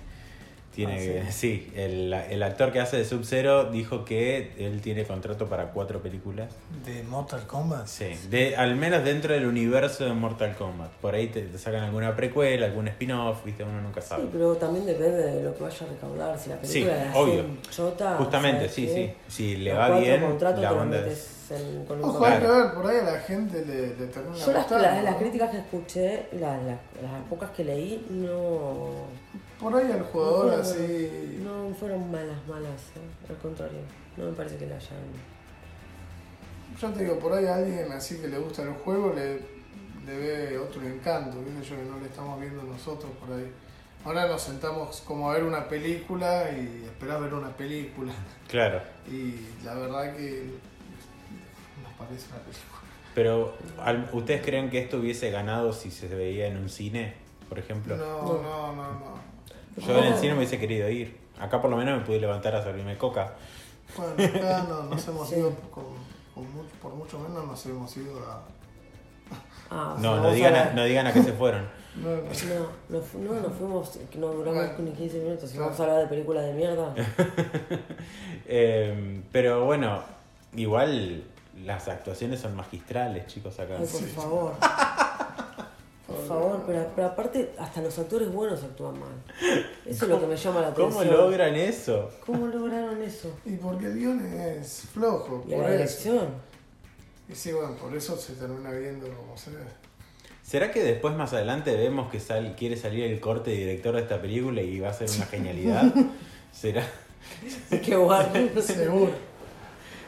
Tiene 0.75 0.94
Ah, 0.94 1.25
que- 1.25 1.32
sí, 1.32 1.72
el, 1.75 2.12
el 2.13 2.44
actor 2.44 2.72
que 2.74 2.79
hace 2.82 2.98
de 2.98 3.05
Sub-Zero 3.05 3.72
dijo 3.72 4.03
que 4.03 4.51
él 4.58 4.82
tiene 4.82 5.05
contrato 5.05 5.48
para 5.48 5.67
cuatro 5.72 6.01
películas. 6.01 6.50
¿De 6.86 7.01
Mortal 7.03 7.48
Kombat? 7.48 7.88
Sí, 7.88 8.10
de, 8.29 8.55
al 8.58 8.75
menos 8.75 9.03
dentro 9.05 9.34
del 9.34 9.46
universo 9.46 10.03
de 10.05 10.12
Mortal 10.13 10.53
Kombat. 10.55 10.91
Por 11.01 11.15
ahí 11.15 11.27
te, 11.27 11.41
te 11.44 11.58
sacan 11.58 11.84
alguna 11.84 12.15
precuela, 12.15 12.65
algún 12.65 12.88
spin-off, 12.89 13.46
viste, 13.46 13.63
uno 13.63 13.82
nunca 13.82 14.01
sabe. 14.01 14.24
Sí, 14.24 14.29
pero 14.34 14.55
también 14.55 14.86
depende 14.86 15.17
de 15.17 15.44
lo 15.44 15.55
que 15.55 15.63
vaya 15.63 15.86
a 15.86 15.89
recaudar. 15.89 16.38
Si 16.39 16.50
la 16.50 16.58
Sí, 16.62 16.82
película 16.82 17.05
la 17.05 17.17
obvio. 17.17 17.46
chota. 17.72 18.15
Justamente, 18.17 18.60
¿sabes 18.67 18.74
sí, 18.75 18.86
qué? 18.88 19.15
sí. 19.27 19.34
Si 19.34 19.55
le 19.58 19.70
Los 19.72 19.79
va 19.79 19.88
cuatro 19.88 20.03
bien, 20.05 20.22
la 20.62 20.84
metes 20.86 21.32
en- 21.51 21.86
con 21.86 22.03
Ojo, 22.03 22.25
hay 22.25 22.39
que 22.41 22.48
ver, 22.48 22.74
por 22.74 22.88
ahí 22.88 22.98
a 22.98 23.03
la 23.03 23.20
gente 23.20 23.63
le, 23.65 23.88
le 23.96 24.08
termina 24.08 24.36
Yo 24.36 24.51
las, 24.51 24.63
gustando. 24.63 24.79
las, 24.84 25.03
las 25.03 25.15
críticas 25.15 25.51
que 25.51 25.58
escuché, 25.60 26.25
las, 26.34 26.58
las, 26.63 26.79
las 27.01 27.22
pocas 27.29 27.51
que 27.51 27.63
leí, 27.63 28.05
no, 28.10 29.05
Por 29.59 29.75
ahí 29.75 29.89
el 29.91 30.03
jugador 30.03 30.45
no, 30.47 30.62
así... 30.62 31.39
no 31.43 31.74
fueron 31.75 32.12
malas, 32.12 32.38
malas. 32.47 32.81
¿eh? 32.95 33.29
Al 33.29 33.38
contrario, 33.38 33.79
no 34.17 34.25
me 34.25 34.31
parece 34.33 34.57
que 34.57 34.67
la 34.67 34.75
hayan. 34.75 35.00
Yo 36.79 36.89
te 36.89 37.03
digo, 37.03 37.17
por 37.19 37.33
ahí 37.33 37.45
a 37.45 37.55
alguien 37.55 37.89
así 37.91 38.17
que 38.19 38.27
le 38.27 38.38
gusta 38.38 38.63
el 38.63 38.74
juego 38.74 39.13
le, 39.15 39.39
le 40.05 40.17
ve 40.17 40.57
otro 40.57 40.81
encanto, 40.83 41.39
¿viste? 41.39 41.69
Yo 41.69 41.75
que 41.77 41.83
no 41.89 42.00
le 42.00 42.05
estamos 42.07 42.39
viendo 42.39 42.63
nosotros 42.63 43.09
por 43.19 43.35
ahí. 43.38 43.50
Ahora 44.03 44.27
nos 44.27 44.41
sentamos 44.41 45.01
como 45.01 45.31
a 45.31 45.33
ver 45.35 45.43
una 45.45 45.67
película 45.67 46.51
y 46.51 46.83
esperar 46.85 47.21
ver 47.21 47.33
una 47.33 47.50
película. 47.55 48.12
Claro. 48.50 48.81
Y 49.09 49.47
la 49.63 49.74
verdad 49.74 50.15
que 50.15 50.50
nos 51.81 51.93
parece 51.93 52.27
una 52.29 52.39
película. 52.39 52.75
Pero, 53.15 53.55
al- 53.79 54.09
¿ustedes 54.12 54.43
creen 54.45 54.69
que 54.69 54.79
esto 54.79 54.97
hubiese 54.97 55.31
ganado 55.31 55.71
si 55.71 55.89
se 55.89 56.07
veía 56.09 56.47
en 56.47 56.57
un 56.57 56.67
cine, 56.69 57.13
por 57.47 57.57
ejemplo? 57.57 57.95
No, 57.95 58.21
No. 58.21 58.41
no, 58.43 58.75
no, 58.75 58.91
no. 58.91 59.35
Yo 59.77 59.98
en 59.98 60.05
el 60.05 60.15
cine 60.15 60.32
me 60.34 60.38
hubiese 60.39 60.60
querido 60.60 60.89
ir. 60.89 61.17
Acá 61.39 61.62
por 61.62 61.70
lo 61.70 61.77
menos 61.77 62.00
me 62.00 62.05
pude 62.05 62.20
levantar 62.20 62.55
a 62.55 62.63
servirme 62.63 62.98
coca. 62.98 63.34
Bueno, 63.98 64.13
acá 64.38 64.65
no, 64.70 64.84
nos 64.84 65.08
hemos 65.08 65.29
Sí. 65.29 65.36
ido, 65.36 65.51
con, 65.72 65.84
con 66.34 66.51
mucho- 66.53 66.75
por 66.82 66.94
mucho 66.94 67.20
menos 67.20 67.46
nos 67.46 67.65
hemos 67.65 67.96
ido 67.98 68.17
a... 68.20 68.41
Ah, 69.72 69.98
No, 70.00 70.17
no 70.22 70.32
digan, 70.32 70.55
a 70.55 70.74
no 70.74 70.84
digan 70.86 71.08
a 71.08 71.13
qué 71.13 71.22
se 71.24 71.34
fueron. 71.34 71.67
No, 71.96 72.10
no. 72.10 72.17
No, 72.17 72.67
no, 72.89 73.01
fu- 73.01 73.20
no, 73.20 73.34
nos 73.39 73.53
fuimos, 73.53 73.89
que 74.12 74.17
no 74.20 74.27
duramos 74.27 74.65
Bueno. 74.65 74.79
ni 74.79 74.91
15 74.91 75.17
minutos. 75.20 75.50
Si 75.50 75.55
Claro. 75.55 75.67
vamos 75.72 75.79
a 75.79 75.84
hablar 75.84 76.00
de 76.01 76.08
películas 76.08 76.44
de 76.46 76.53
mierda. 76.53 76.94
Eh, 78.48 79.22
pero 79.32 79.65
bueno, 79.65 80.01
igual 80.55 81.24
las 81.63 81.88
actuaciones 81.88 82.39
son 82.41 82.55
magistrales, 82.55 83.27
chicos, 83.27 83.58
acá. 83.60 83.75
Ay, 83.79 83.88
por 83.88 84.01
Sí. 84.01 84.05
favor. 84.08 84.53
Por 86.27 86.39
favor, 86.39 86.63
pero, 86.65 86.91
pero 86.96 87.08
aparte, 87.08 87.51
hasta 87.58 87.82
los 87.82 87.98
actores 88.00 88.32
buenos 88.32 88.63
actúan 88.63 89.00
mal. 89.00 89.10
Eso 89.86 90.05
es 90.05 90.10
lo 90.12 90.20
que 90.20 90.27
me 90.27 90.36
llama 90.38 90.62
la 90.62 90.67
atención. 90.70 90.91
¿Cómo 90.91 91.03
logran 91.17 91.55
eso? 91.55 92.12
¿Cómo 92.25 92.48
lograron 92.48 93.01
eso? 93.01 93.32
Y 93.46 93.55
porque 93.58 93.86
el 93.88 93.98
guion 94.00 94.25
es 94.25 94.84
flojo, 94.94 95.44
Y 95.48 95.53
a 95.53 95.58
por 95.58 95.65
la 95.65 95.70
eso. 95.75 95.77
dirección. 95.77 96.27
Y 97.29 97.36
sí, 97.36 97.51
bueno, 97.51 97.74
por 97.75 97.96
eso 97.96 98.15
se 98.17 98.34
termina 98.34 98.72
viendo 98.72 99.08
como 99.08 99.38
se 99.38 99.51
ve. 99.51 99.63
¿Será 100.44 100.72
que 100.72 100.84
después 100.84 101.15
más 101.15 101.34
adelante 101.34 101.75
vemos 101.75 102.12
que 102.12 102.20
sal- 102.20 102.55
quiere 102.55 102.77
salir 102.77 103.03
el 103.05 103.20
corte 103.20 103.50
director 103.51 103.96
de 103.96 104.01
esta 104.01 104.22
película 104.22 104.62
y 104.62 104.79
va 104.79 104.89
a 104.89 104.94
ser 104.94 105.10
una 105.10 105.25
genialidad? 105.25 105.91
¿Será? 106.53 106.86
Qué 107.84 107.96
guay. 107.96 108.51
Seguro. 108.62 109.12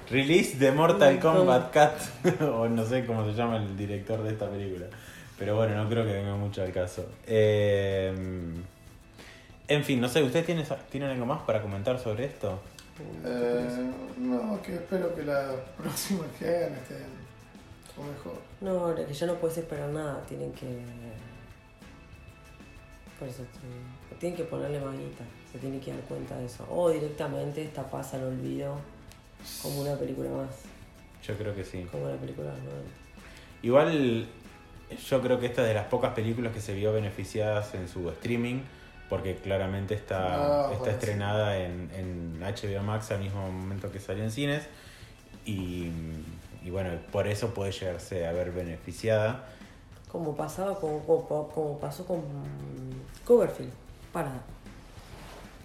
Release 0.09 0.57
de 0.57 0.71
Mortal 0.71 1.19
Kombat 1.19 1.71
Cat, 1.74 2.00
o 2.41 2.67
no 2.69 2.86
sé 2.86 3.05
cómo 3.05 3.25
se 3.25 3.33
llama 3.33 3.57
el 3.57 3.75
director 3.75 4.24
de 4.24 4.31
esta 4.31 4.50
película. 4.50 4.86
Pero 5.38 5.56
bueno, 5.56 5.75
no 5.84 5.89
creo 5.89 6.03
que 6.06 6.13
venga 6.13 6.36
mucho 6.36 6.63
al 6.63 6.72
caso. 6.74 7.06
Eh, 7.27 8.12
en 9.67 9.84
fin, 9.84 10.01
no 10.01 10.08
sé, 10.10 10.24
¿ustedes 10.24 10.46
tienen, 10.46 10.65
tienen 10.89 11.12
algo 11.12 11.25
más 11.25 11.41
para 11.44 11.62
comentar 11.62 12.00
sobre 12.00 12.25
esto? 12.25 12.60
Eh, 13.24 13.91
no, 14.17 14.60
que 14.63 14.74
espero 14.75 15.13
que 15.13 15.24
las 15.24 15.53
próximas 15.77 16.27
que 16.39 16.48
hagan 16.48 16.74
estén 16.74 17.06
o 17.96 18.03
mejor. 18.03 18.41
No, 18.62 18.96
que 19.08 19.13
ya 19.13 19.27
no 19.27 19.36
puedes 19.36 19.58
esperar 19.60 19.89
nada. 19.89 20.22
Tienen 20.25 20.51
que. 20.53 20.65
Por 23.20 23.27
eso 23.27 23.44
te- 23.44 24.15
tienen 24.17 24.38
que 24.38 24.44
ponerle 24.46 24.79
manita. 24.79 25.24
Se 25.51 25.60
tienen 25.60 25.79
que 25.79 25.91
dar 25.91 26.01
cuenta 26.01 26.38
de 26.38 26.46
eso. 26.46 26.65
O 26.70 26.89
directamente 26.89 27.63
esta 27.63 27.84
pasa 27.89 28.17
al 28.17 28.24
olvido 28.25 28.79
como 29.62 29.82
una 29.82 29.96
película 29.96 30.29
más. 30.29 30.50
Yo 31.24 31.36
creo 31.38 31.56
que 31.56 31.63
sí. 31.63 31.88
Como 31.91 32.08
la 32.08 32.15
película 32.15 32.50
90. 32.50 32.72
Igual 33.63 34.28
yo 35.10 35.21
creo 35.21 35.39
que 35.39 35.45
esta 35.47 35.62
es 35.63 35.67
de 35.69 35.73
las 35.73 35.86
pocas 35.88 36.13
películas 36.13 36.54
que 36.54 36.62
se 36.62 36.73
vio 36.73 36.93
beneficiadas 36.93 37.73
en 37.73 37.88
su 37.88 38.10
streaming, 38.10 38.62
porque 39.10 39.36
claramente 39.36 39.93
está, 39.95 40.67
Ah, 40.67 40.73
está 40.73 40.91
estrenada 40.91 41.58
en, 41.58 41.89
en 41.93 42.39
HBO 42.41 42.84
Max 42.84 43.12
al 43.12 43.19
mismo 43.19 43.50
momento 43.52 43.91
que 43.91 44.00
salió 44.00 44.23
en 44.23 44.32
cines. 44.32 44.63
Y, 45.45 45.91
y 46.63 46.69
bueno, 46.69 46.89
por 47.12 47.28
eso 47.28 47.54
puede 47.54 47.71
llegarse 47.71 48.28
a 48.28 48.32
ver 48.34 48.52
beneficiada. 48.52 49.45
Como 50.12 50.36
pasaba 50.36 50.80
con, 50.80 51.00
como, 51.02 51.50
como 51.54 51.80
pasó 51.80 52.06
con 52.06 52.21
Coverfield. 53.26 53.71
Para. 54.12 54.32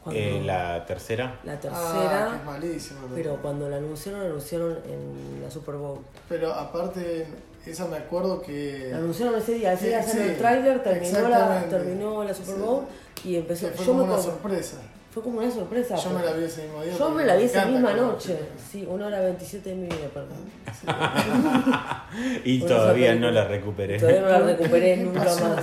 Cuando- 0.02 0.20
Eh, 0.20 0.42
la 0.44 0.84
tercera, 0.84 1.38
la 1.44 1.52
Ah, 1.52 1.60
tercera. 1.60 2.36
es 2.36 2.44
malísimo. 2.44 3.00
pero 3.14 3.36
cuando 3.40 3.68
la 3.68 3.76
anunciaron, 3.76 4.20
la 4.20 4.26
anunciaron 4.26 4.78
en 4.84 5.42
la 5.42 5.48
Super 5.50 5.76
Bowl. 5.76 6.00
Pero 6.28 6.52
aparte, 6.52 7.26
esa 7.70 7.86
me 7.86 7.96
acuerdo 7.96 8.42
que. 8.42 8.88
La 8.90 8.98
anunciaron 8.98 9.36
ese 9.40 9.54
día, 9.54 9.72
ese 9.74 9.88
día 9.88 10.02
sí, 10.02 10.18
el 10.18 10.36
tráiler, 10.36 10.82
terminó 10.82 11.28
la, 11.28 11.62
terminó 11.68 12.24
la 12.24 12.34
Super 12.34 12.54
Sí. 12.56 12.60
Bowl 12.60 12.84
y 13.24 13.36
empezó. 13.36 13.68
fue 13.68 13.86
yo 13.86 13.92
como 13.92 14.06
me 14.06 14.12
una 14.12 14.22
sorpresa. 14.22 14.76
Fue 15.12 15.22
como 15.22 15.38
una 15.40 15.50
sorpresa. 15.50 15.94
Yo 15.96 16.10
me 16.10 16.24
la 16.24 16.32
vi 16.32 16.44
ese 16.44 16.62
mismo 16.62 16.82
día. 16.82 16.96
Yo 16.98 17.10
me 17.10 17.24
la 17.24 17.36
vi 17.36 17.44
esa 17.44 17.66
misma 17.66 17.92
noche. 17.92 18.38
Sí, 18.70 18.86
una 18.88 19.06
hora 19.06 19.20
27 19.20 19.68
de 19.68 19.74
mi 19.76 19.86
vida, 19.86 20.08
perdón. 20.12 20.38
y 22.44 22.60
todavía 22.60 23.14
no 23.14 23.30
la 23.30 23.44
recuperé. 23.46 23.98
Todavía 23.98 24.20
no 24.22 24.28
la 24.28 24.38
recuperé 24.40 24.96
¿Qué 24.96 25.02
nunca 25.04 25.24
pasó? 25.24 25.44
más. 25.48 25.62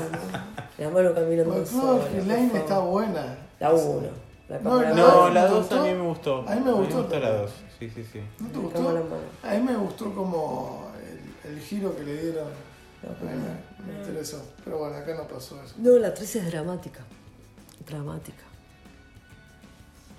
La 0.77 0.89
mano 0.89 1.13
caminando 1.13 1.65
sola. 1.65 2.03
Lane 2.27 2.47
favor. 2.49 2.57
está 2.61 2.79
buena. 2.79 3.37
La 3.59 3.73
1. 3.73 4.01
La 4.49 4.59
No, 4.59 4.81
la 4.81 4.89
No, 4.91 5.05
dos, 5.07 5.33
la 5.33 5.43
¿te 5.45 5.49
2 5.51 5.59
gustó? 5.59 5.79
a 5.79 5.83
mí 5.83 5.93
me 5.93 6.01
gustó. 6.07 6.45
A 6.47 6.55
mí 6.55 6.61
me 6.65 6.71
gustó 6.71 7.01
la 7.03 7.09
también. 7.09 7.37
2. 7.41 7.51
Sí, 7.79 7.89
sí, 7.89 8.03
sí. 8.13 8.21
¿No 8.39 8.47
te 8.49 8.55
La 8.55 8.61
gustó? 8.61 9.17
A 9.43 9.53
mí 9.53 9.59
me 9.61 9.75
gustó 9.77 10.13
como 10.13 10.88
el, 11.49 11.59
giro 11.59 11.95
que 11.95 12.03
le 12.03 12.21
dieron. 12.21 12.47
Mí 13.01 13.09
primera. 13.19 13.59
me, 13.85 13.93
me 13.93 13.99
interesó. 13.99 14.43
Pero 14.63 14.79
bueno, 14.79 14.95
acá 14.97 15.15
no 15.15 15.27
pasó 15.27 15.61
eso. 15.63 15.75
No, 15.77 15.97
la 15.99 16.13
3 16.13 16.35
es 16.37 16.45
dramática. 16.51 16.99
Dramática. 17.87 18.43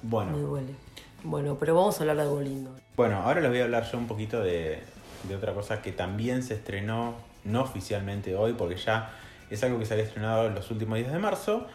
Me 0.02 0.08
Bueno, 0.10 0.38
duele. 0.38 0.74
Bueno, 1.22 1.56
pero 1.60 1.74
vamos 1.74 1.98
a 1.98 2.00
hablar 2.02 2.16
de 2.16 2.22
algo 2.22 2.40
lindo. 2.40 2.74
bueno, 2.96 3.16
ahora 3.22 3.40
les 3.40 3.50
voy 3.50 3.60
a 3.60 3.64
hablar 3.64 3.90
yo 3.90 3.98
un 3.98 4.06
poquito 4.06 4.40
de, 4.42 4.82
de 5.28 5.36
otra 5.36 5.52
cosa 5.52 5.82
que 5.82 5.92
también 5.92 6.42
se 6.42 6.54
estrenó, 6.54 7.14
no 7.44 7.62
oficialmente 7.62 8.34
hoy, 8.34 8.54
porque 8.54 8.76
ya 8.76 9.10
es 9.50 9.62
algo 9.62 9.78
que 9.78 9.84
se 9.84 9.92
había 9.94 10.06
estrenado 10.06 10.46
en 10.46 10.54
los 10.54 10.70
últimos 10.70 10.96
días 10.98 11.12
de 11.12 11.18
marzo, 11.18 11.66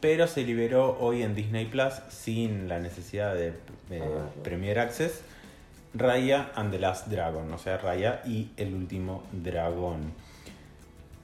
pero 0.00 0.26
se 0.26 0.42
liberó 0.44 0.96
hoy 1.00 1.22
en 1.22 1.34
Disney 1.34 1.66
Plus 1.66 1.92
sin 2.08 2.68
la 2.68 2.78
necesidad 2.78 3.34
de 3.34 3.48
Ah, 3.50 3.54
bueno. 3.88 4.30
Premier 4.42 4.78
Access. 4.78 5.20
Raya 5.94 6.50
and 6.56 6.72
the 6.72 6.78
Last 6.78 7.08
Dragon, 7.08 7.52
o 7.52 7.58
sea, 7.58 7.78
Raya 7.78 8.22
y 8.26 8.50
el 8.56 8.74
último 8.74 9.22
dragón. 9.32 10.12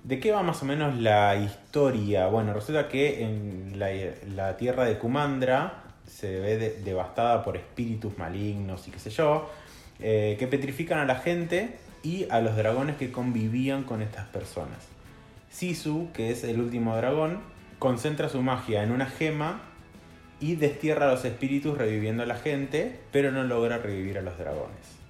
¿De 0.05 0.19
qué 0.21 0.33
va 0.33 0.43
más 0.43 0.63
o 0.63 0.65
menos 0.65 0.97
la 0.97 1.37
historia? 1.37 2.27
Bueno, 2.29 2.55
resulta 2.55 2.89
que 2.89 3.23
en 3.25 3.79
la, 3.79 4.57
tierra 4.57 4.85
de 4.85 4.97
Kumandra 4.99 5.85
se 6.07 6.41
ve 6.41 6.57
de- 6.57 6.81
devastada 6.83 7.43
por 7.45 7.57
espíritus 7.57 8.17
malignos 8.17 8.89
y 8.89 8.91
qué 8.91 8.99
sé 8.99 9.11
yo, 9.11 9.51
eh, 9.99 10.37
que 10.39 10.47
petrifican 10.47 10.99
a 10.99 11.05
la 11.05 11.17
gente 11.17 11.77
y 12.03 12.27
a 12.31 12.41
los 12.41 12.57
dragones 12.57 12.97
que 12.97 13.13
convivían 13.13 13.83
con 13.83 14.01
estas 14.01 14.27
personas. 14.29 14.79
Sisu, 15.51 16.09
que 16.15 16.31
es 16.31 16.45
el 16.45 16.61
último 16.61 16.97
dragón, 16.97 17.41
concentra 17.79 18.29
su 18.29 18.41
magia 18.41 18.83
en 18.83 18.93
una 18.93 19.07
gema 19.07 19.61
y 20.41 20.57
destierra 20.57 21.07
a 21.07 21.13
los 21.13 21.25
espíritus 21.25 21.77
reviviendo 21.77 22.23
a 22.23 22.27
la 22.27 22.37
gente, 22.37 22.99
pero 23.13 23.31
no 23.31 23.45
logra 23.45 23.79
revivir 23.79 24.19
a 24.19 24.23
los 24.23 24.39
dragones. 24.39 25.01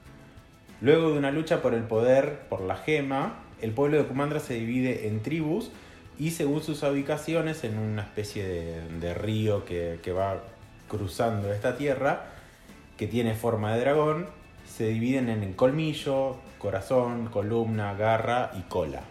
Luego 0.80 1.12
de 1.12 1.18
una 1.18 1.30
lucha 1.30 1.62
por 1.62 1.74
el 1.74 1.84
poder, 1.84 2.40
por 2.48 2.62
la 2.62 2.76
gema, 2.76 3.38
el 3.62 3.72
pueblo 3.72 3.98
de 3.98 4.04
Kumandra 4.04 4.40
se 4.40 4.54
divide 4.54 5.06
en 5.06 5.22
tribus 5.22 5.70
y 6.18 6.32
según 6.32 6.62
sus 6.62 6.82
ubicaciones, 6.82 7.64
en 7.64 7.78
una 7.78 8.02
especie 8.02 8.44
de, 8.44 9.14
río 9.14 9.64
que, 9.64 10.12
va 10.12 10.42
cruzando 10.88 11.52
esta 11.52 11.76
tierra, 11.76 12.26
que 12.96 13.06
tiene 13.06 13.34
forma 13.34 13.74
de 13.74 13.80
dragón, 13.80 14.26
se 14.66 14.88
dividen 14.88 15.28
en 15.28 15.52
colmillo, 15.54 16.36
corazón, 16.58 17.26
columna, 17.26 17.94
garra 17.94 18.50
y 18.58 18.62
cola. 18.62 19.02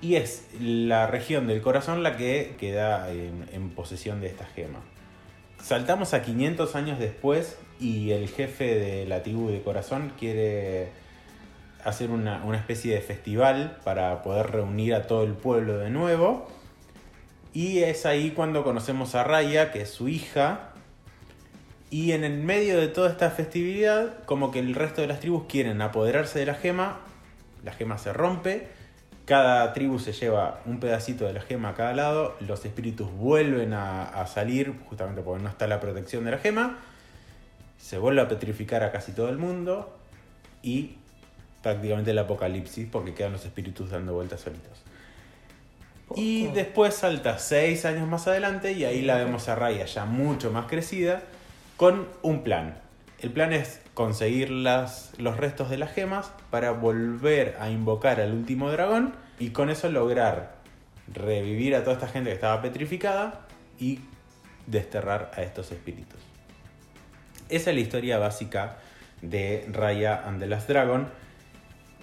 Y 0.00 0.14
es 0.14 0.46
la 0.60 1.06
región 1.06 1.48
del 1.48 1.60
corazón 1.60 2.02
la 2.02 2.16
que 2.16 2.54
queda 2.58 3.10
en 3.10 3.70
posesión 3.70 4.20
de 4.20 4.28
esta 4.28 4.46
gema. 4.46 4.80
Saltamos 5.62 6.14
a 6.14 6.22
500 6.22 6.74
años 6.76 6.98
después 6.98 7.58
y 7.80 8.12
el 8.12 8.28
jefe 8.28 8.74
de 8.74 9.06
la 9.06 9.22
tribu 9.22 9.50
de 9.50 9.60
corazón 9.62 10.12
quiere 10.18 10.88
hacer 11.84 12.10
una, 12.10 12.44
una 12.44 12.58
especie 12.58 12.94
de 12.94 13.00
festival 13.00 13.78
para 13.84 14.22
poder 14.22 14.50
reunir 14.50 14.94
a 14.94 15.06
todo 15.06 15.24
el 15.24 15.32
pueblo 15.32 15.78
de 15.78 15.90
nuevo. 15.90 16.48
Y 17.52 17.80
es 17.80 18.06
ahí 18.06 18.30
cuando 18.30 18.62
conocemos 18.62 19.14
a 19.14 19.24
Raya, 19.24 19.72
que 19.72 19.82
es 19.82 19.90
su 19.90 20.08
hija, 20.08 20.70
Y 21.90 22.12
en 22.12 22.22
el 22.22 22.38
medio 22.38 22.78
de 22.78 22.88
toda 22.88 23.10
esta 23.10 23.30
festividad, 23.30 24.22
como 24.26 24.50
que 24.50 24.58
el 24.58 24.74
resto 24.74 25.00
de 25.00 25.06
las 25.06 25.20
tribus 25.20 25.44
quieren 25.48 25.80
apoderarse 25.80 26.38
de 26.38 26.44
la 26.46 26.54
gema, 26.54 27.00
la 27.64 27.72
gema 27.72 27.96
se 27.96 28.12
rompe, 28.12 28.68
cada 29.28 29.74
tribu 29.74 29.98
se 29.98 30.14
lleva 30.14 30.62
un 30.64 30.80
pedacito 30.80 31.26
de 31.26 31.34
la 31.34 31.42
gema 31.42 31.68
a 31.68 31.74
cada 31.74 31.92
lado, 31.92 32.34
los 32.40 32.64
espíritus 32.64 33.12
vuelven 33.12 33.74
a, 33.74 34.04
a 34.04 34.26
salir, 34.26 34.74
justamente 34.88 35.20
porque 35.20 35.42
no 35.42 35.50
está 35.50 35.66
la 35.66 35.80
protección 35.80 36.24
de 36.24 36.30
la 36.30 36.38
gema, 36.38 36.78
se 37.76 37.98
vuelve 37.98 38.22
a 38.22 38.28
petrificar 38.28 38.82
a 38.82 38.90
casi 38.90 39.12
todo 39.12 39.28
el 39.28 39.36
mundo 39.36 39.94
y 40.62 40.96
prácticamente 41.62 42.12
el 42.12 42.18
apocalipsis 42.18 42.88
porque 42.90 43.12
quedan 43.12 43.32
los 43.32 43.44
espíritus 43.44 43.90
dando 43.90 44.14
vueltas 44.14 44.40
solitos. 44.40 44.82
Y 46.16 46.46
después 46.46 46.94
salta 46.94 47.38
seis 47.38 47.84
años 47.84 48.08
más 48.08 48.26
adelante 48.26 48.72
y 48.72 48.86
ahí 48.86 49.02
la 49.02 49.16
vemos 49.16 49.50
a 49.50 49.54
Raya 49.54 49.84
ya 49.84 50.06
mucho 50.06 50.50
más 50.50 50.64
crecida 50.64 51.22
con 51.76 52.08
un 52.22 52.42
plan. 52.42 52.78
El 53.18 53.30
plan 53.30 53.52
es 53.52 53.80
conseguir 53.98 54.50
los 54.50 55.36
restos 55.38 55.70
de 55.70 55.76
las 55.76 55.92
gemas 55.92 56.30
para 56.50 56.70
volver 56.70 57.56
a 57.58 57.68
invocar 57.68 58.20
al 58.20 58.32
último 58.32 58.70
dragón 58.70 59.12
y 59.40 59.50
con 59.50 59.70
eso 59.70 59.90
lograr 59.90 60.54
revivir 61.12 61.74
a 61.74 61.82
toda 61.82 61.94
esta 61.94 62.06
gente 62.06 62.30
que 62.30 62.34
estaba 62.34 62.62
petrificada 62.62 63.48
y 63.76 63.98
desterrar 64.68 65.32
a 65.34 65.42
estos 65.42 65.72
espíritus. 65.72 66.20
Esa 67.48 67.70
es 67.70 67.74
la 67.74 67.82
historia 67.82 68.18
básica 68.18 68.78
de 69.20 69.66
Raya 69.72 70.22
and 70.24 70.38
the 70.38 70.46
Last 70.46 70.68
Dragon. 70.68 71.08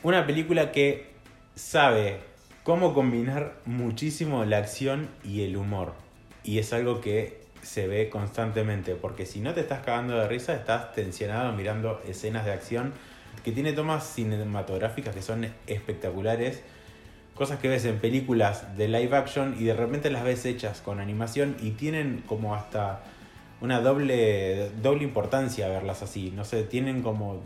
Una 0.04 0.28
película 0.28 0.74
que 0.74 1.14
sabe 1.56 2.20
cómo 2.64 2.94
combinar 2.94 3.62
muchísimo 3.64 4.44
la 4.44 4.58
acción 4.58 5.08
y 5.24 5.44
el 5.44 5.56
humor. 5.56 5.94
Y 6.44 6.60
es 6.60 6.74
algo 6.74 7.00
que 7.00 7.45
se 7.66 7.88
ve 7.88 8.10
constantemente, 8.10 8.96
porque 8.96 9.26
si 9.26 9.40
no 9.40 9.54
te 9.54 9.62
estás 9.62 9.84
cagando 9.84 10.16
de 10.16 10.28
risa, 10.28 10.54
estás 10.54 10.94
tensionado 10.94 11.52
mirando 11.54 12.02
escenas 12.08 12.46
de 12.46 12.54
acción 12.54 12.94
que 13.44 13.52
tiene 13.52 13.74
tomas 13.74 14.06
cinematográficas 14.08 15.16
que 15.16 15.22
son 15.22 15.48
espectaculares. 15.68 16.62
Cosas 17.34 17.60
que 17.60 17.68
ves 17.68 17.84
en 17.86 17.98
películas 17.98 18.78
de 18.78 18.88
live 18.88 19.16
action 19.18 19.56
y 19.60 19.66
de 19.66 19.74
repente 19.74 20.10
las 20.10 20.24
ves 20.24 20.46
hechas 20.46 20.80
con 20.80 21.00
animación 21.00 21.58
y 21.62 21.72
tienen 21.72 22.24
como 22.28 22.56
hasta 22.56 23.02
una 23.62 23.82
doble, 23.82 24.70
doble 24.82 25.04
importancia 25.04 25.68
verlas 25.68 26.02
así. 26.02 26.32
No 26.32 26.46
sé, 26.46 26.64
tienen 26.64 27.02
como 27.02 27.42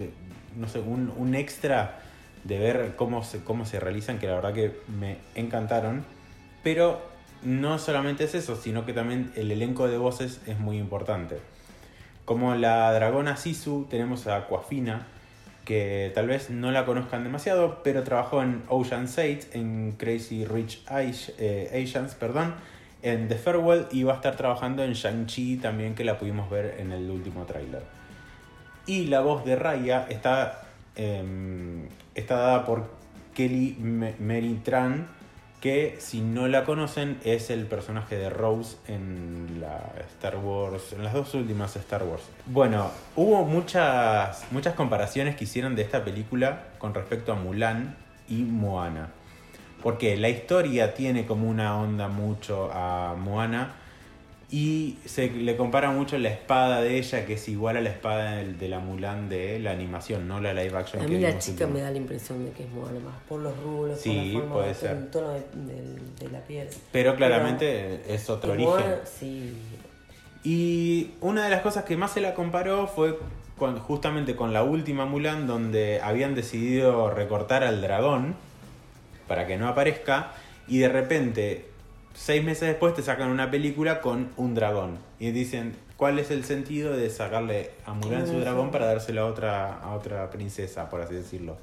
no 0.56 0.68
sé, 0.68 0.80
un, 0.80 1.12
un 1.18 1.34
extra 1.34 2.02
de 2.44 2.60
ver 2.60 2.94
cómo 2.96 3.24
se, 3.24 3.44
cómo 3.44 3.66
se 3.66 3.80
realizan 3.80 4.20
que 4.20 4.28
la 4.28 4.36
verdad 4.36 4.54
que 4.54 4.80
me 4.88 5.18
encantaron. 5.36 6.06
Pero 6.64 7.09
no 7.44 7.80
solamente 7.80 8.26
es 8.26 8.36
eso, 8.36 8.56
sino 8.56 8.86
que 8.86 8.94
también 8.94 9.32
el 9.36 9.52
elenco 9.52 9.88
de 9.88 9.98
voces 9.98 10.42
es 10.48 10.60
muy 10.60 10.78
importante. 10.78 11.38
Como 12.26 12.54
la 12.56 12.92
dragona 12.94 13.38
Sisu, 13.38 13.88
tenemos 13.90 14.28
a 14.28 14.36
Aquafina, 14.38 15.08
que 15.66 16.12
tal 16.16 16.28
vez 16.28 16.50
no 16.50 16.72
la 16.72 16.86
conozcan 16.86 17.24
demasiado, 17.24 17.82
pero 17.84 18.04
trabajó 18.04 18.42
en 18.42 18.64
Ocean's 18.70 19.18
8, 19.18 19.48
en 19.54 19.94
Crazy 19.98 20.46
Rich 20.46 20.84
eh, 20.90 21.70
Asians, 21.84 22.16
perdón, 22.16 22.56
en 23.02 23.28
The 23.30 23.36
Farewell 23.36 23.86
y 23.92 24.04
va 24.04 24.14
a 24.14 24.16
estar 24.18 24.36
trabajando 24.36 24.84
en 24.84 24.94
Shang-Chi 24.94 25.58
también, 25.58 25.96
que 25.96 26.04
la 26.04 26.18
pudimos 26.18 26.50
ver 26.50 26.76
en 26.80 26.92
el 26.92 27.10
último 27.10 27.46
tráiler. 27.46 27.84
Y 28.86 29.06
la 29.06 29.22
voz 29.22 29.46
de 29.46 29.56
Raya 29.56 30.08
está, 30.10 30.64
em, 30.96 31.88
está 32.16 32.36
dada 32.38 32.66
por 32.66 32.90
Kelly 33.36 33.78
Me- 33.80 34.16
Mary 34.20 34.60
Tran, 34.64 35.08
que 35.60 35.98
si 36.00 36.22
no 36.22 36.48
la 36.48 36.64
conocen 36.64 37.20
es 37.24 37.50
el 37.50 37.66
personaje 37.66 38.16
de 38.18 38.30
Rose 38.30 38.78
en 38.88 39.60
la 39.60 39.94
Star 40.12 40.38
Wars, 40.38 40.94
en 40.94 41.04
las 41.04 41.14
dos 41.14 41.34
últimas 41.34 41.76
Star 41.76 42.04
Wars. 42.04 42.24
Bueno, 42.46 42.92
hubo 43.16 43.44
muchas, 43.44 44.46
muchas 44.52 44.74
comparaciones 44.76 45.36
que 45.36 45.44
hicieron 45.44 45.76
de 45.76 45.82
esta 45.82 46.04
película 46.06 46.68
con 46.78 46.94
respecto 46.94 47.34
a 47.34 47.36
Mulan 47.36 47.98
y 48.30 48.44
Moana. 48.44 49.10
Porque 49.84 50.18
la 50.18 50.30
historia 50.30 50.94
tiene 50.94 51.26
como 51.26 51.50
una 51.50 51.78
onda 51.78 52.08
mucho 52.08 52.70
a 52.72 53.16
Moana 53.18 53.76
y 54.52 54.98
se 55.06 55.30
le 55.30 55.56
compara 55.56 55.92
mucho 55.92 56.18
la 56.18 56.30
espada 56.30 56.82
de 56.82 56.98
ella, 56.98 57.26
que 57.26 57.34
es 57.34 57.48
igual 57.50 57.78
a 57.78 57.82
la 57.82 57.90
espada 57.90 58.38
de 58.38 58.68
la 58.68 58.80
Mulan 58.80 59.30
de 59.30 59.60
la 59.60 59.72
animación, 59.72 60.28
no 60.28 60.42
la 60.42 60.54
live 60.54 60.76
action. 60.76 61.04
A 61.04 61.06
que 61.06 61.12
mí 61.12 61.20
la 61.20 61.38
chica 61.38 61.68
me 61.68 61.82
da 61.82 61.92
la 61.92 61.98
impresión 61.98 62.44
de 62.44 62.52
que 62.52 62.64
es 62.64 62.70
Moana 62.72 63.00
más 63.00 63.16
por 63.28 63.42
los 63.42 63.56
rulos, 63.62 64.00
Sí, 64.00 64.10
por 64.10 64.26
la 64.26 64.40
forma, 64.40 64.56
puede 64.56 64.74
ser. 64.74 64.92
el 64.98 65.10
tono 65.12 65.34
de, 65.34 66.30
la 66.32 66.40
piel. 66.40 66.68
Pero 66.92 67.16
claramente 67.16 68.02
es 68.12 68.28
otro 68.30 68.54
origen. 68.54 68.72
Moana, 68.72 69.00
sí. 69.06 69.54
Y 70.44 71.12
una 71.22 71.44
de 71.44 71.52
las 71.52 71.62
cosas 71.62 71.84
que 71.84 71.96
más 71.96 72.12
se 72.12 72.22
la 72.22 72.34
comparó 72.34 72.88
fue 72.88 73.20
justamente 73.82 74.36
con 74.36 74.52
la 74.52 74.64
última 74.64 75.06
Mulan, 75.06 75.46
donde 75.46 76.02
habían 76.02 76.34
decidido 76.34 77.12
recortar 77.12 77.64
al 77.64 77.82
dragón 77.82 78.36
para 79.28 79.46
que 79.46 79.58
no 79.58 79.68
aparezca, 79.68 80.32
y 80.68 80.80
de 80.80 80.90
repente, 80.90 81.69
seis 82.20 82.44
meses 82.44 82.68
después, 82.68 82.94
te 82.94 83.02
sacan 83.02 83.30
una 83.30 83.50
película 83.50 84.02
con 84.02 84.30
un 84.36 84.54
dragón. 84.54 84.98
Y 85.20 85.32
dicen, 85.32 85.74
¿cuál 85.96 86.20
es 86.20 86.32
el 86.32 86.44
sentido 86.44 86.96
de 86.96 87.10
sacarle 87.10 87.72
a 87.86 87.94
Mulan 87.94 88.28
su 88.28 88.38
dragón 88.40 88.72
para 88.72 88.88
dárselo 88.88 89.22
a 89.22 89.26
otra, 89.26 89.76
a 89.76 89.96
otra 89.96 90.30
princesa, 90.30 90.90
por 90.90 91.02
así 91.02 91.16
decirlo? 91.16 91.58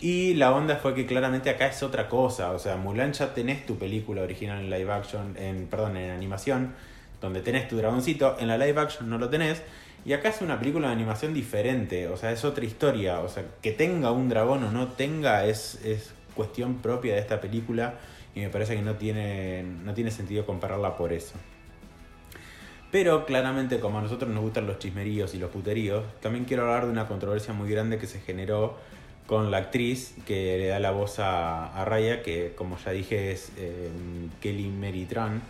Y 0.00 0.34
la 0.34 0.52
onda 0.52 0.76
fue 0.76 0.92
que 0.92 1.06
claramente 1.06 1.50
acá 1.50 1.68
es 1.68 1.84
otra 1.84 2.08
cosa. 2.08 2.50
O 2.50 2.58
sea, 2.58 2.76
Mulan 2.76 3.12
ya 3.12 3.32
tenés 3.32 3.64
tu 3.64 3.78
película 3.78 4.22
original 4.22 4.58
en 4.58 4.70
live 4.70 4.92
action, 4.92 5.36
en, 5.38 5.68
perdón, 5.68 5.98
en 5.98 6.10
animación, 6.10 6.74
donde 7.20 7.40
tenés 7.40 7.68
tu 7.68 7.76
dragoncito. 7.76 8.36
En 8.40 8.48
la 8.48 8.58
live 8.58 8.80
action 8.80 9.08
no 9.08 9.18
lo 9.18 9.30
tenés. 9.30 9.62
Y 10.04 10.14
acá 10.14 10.30
es 10.30 10.42
una 10.42 10.58
película 10.58 10.88
de 10.88 10.94
animación 10.94 11.32
diferente. 11.32 12.08
O 12.08 12.16
sea, 12.16 12.32
es 12.32 12.44
otra 12.44 12.64
historia. 12.64 13.20
O 13.20 13.28
sea, 13.28 13.44
que 13.62 13.70
tenga 13.70 14.10
un 14.10 14.28
dragón 14.28 14.64
o 14.64 14.72
no 14.72 14.88
tenga 14.88 15.46
es, 15.46 15.76
es 15.84 16.12
cuestión 16.34 16.78
propia 16.78 17.14
de 17.14 17.20
esta 17.20 17.40
película. 17.40 17.94
Y 18.34 18.40
me 18.40 18.48
parece 18.48 18.76
que 18.76 18.82
no 18.82 18.94
tiene, 18.94 19.62
no 19.62 19.94
tiene 19.94 20.10
sentido 20.10 20.44
compararla 20.44 20.96
por 20.96 21.12
eso. 21.12 21.34
Pero 22.90 23.26
claramente, 23.26 23.80
como 23.80 23.98
a 23.98 24.02
nosotros 24.02 24.30
nos 24.30 24.42
gustan 24.42 24.66
los 24.66 24.78
chismeríos 24.78 25.34
y 25.34 25.38
los 25.38 25.50
puteríos, 25.50 26.04
también 26.20 26.44
quiero 26.44 26.62
hablar 26.62 26.86
de 26.86 26.92
una 26.92 27.08
controversia 27.08 27.52
muy 27.52 27.68
grande 27.68 27.98
que 27.98 28.06
se 28.06 28.20
generó 28.20 28.76
con 29.26 29.50
la 29.50 29.58
actriz 29.58 30.14
que 30.26 30.58
le 30.58 30.66
da 30.66 30.78
la 30.78 30.90
voz 30.90 31.18
a, 31.18 31.74
a 31.74 31.84
Raya, 31.84 32.22
que 32.22 32.52
como 32.54 32.78
ya 32.78 32.92
dije 32.92 33.32
es 33.32 33.50
eh, 33.56 33.88
Kelly 34.40 34.68
Mary 34.68 35.06
Tran. 35.06 35.42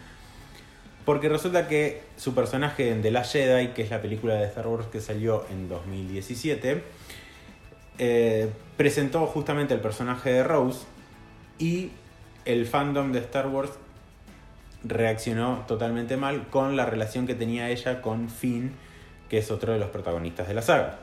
Porque 1.04 1.28
resulta 1.28 1.68
que 1.68 2.02
su 2.16 2.34
personaje 2.34 2.90
en 2.90 3.02
The 3.02 3.10
Last 3.10 3.32
Jedi, 3.32 3.68
que 3.68 3.82
es 3.82 3.90
la 3.90 4.00
película 4.00 4.34
de 4.34 4.46
Star 4.46 4.66
Wars 4.66 4.86
que 4.86 5.00
salió 5.00 5.44
en 5.50 5.68
2017, 5.68 6.82
eh, 7.98 8.48
presentó 8.76 9.26
justamente 9.26 9.74
el 9.74 9.80
personaje 9.80 10.32
de 10.32 10.44
Rose 10.44 10.86
y 11.58 11.90
el 12.44 12.66
fandom 12.66 13.12
de 13.12 13.20
Star 13.20 13.46
Wars 13.48 13.70
reaccionó 14.84 15.64
totalmente 15.66 16.16
mal 16.16 16.46
con 16.48 16.76
la 16.76 16.86
relación 16.86 17.26
que 17.26 17.34
tenía 17.34 17.70
ella 17.70 18.02
con 18.02 18.28
Finn, 18.28 18.72
que 19.28 19.38
es 19.38 19.50
otro 19.50 19.72
de 19.72 19.78
los 19.78 19.88
protagonistas 19.90 20.46
de 20.48 20.54
la 20.54 20.62
saga. 20.62 20.98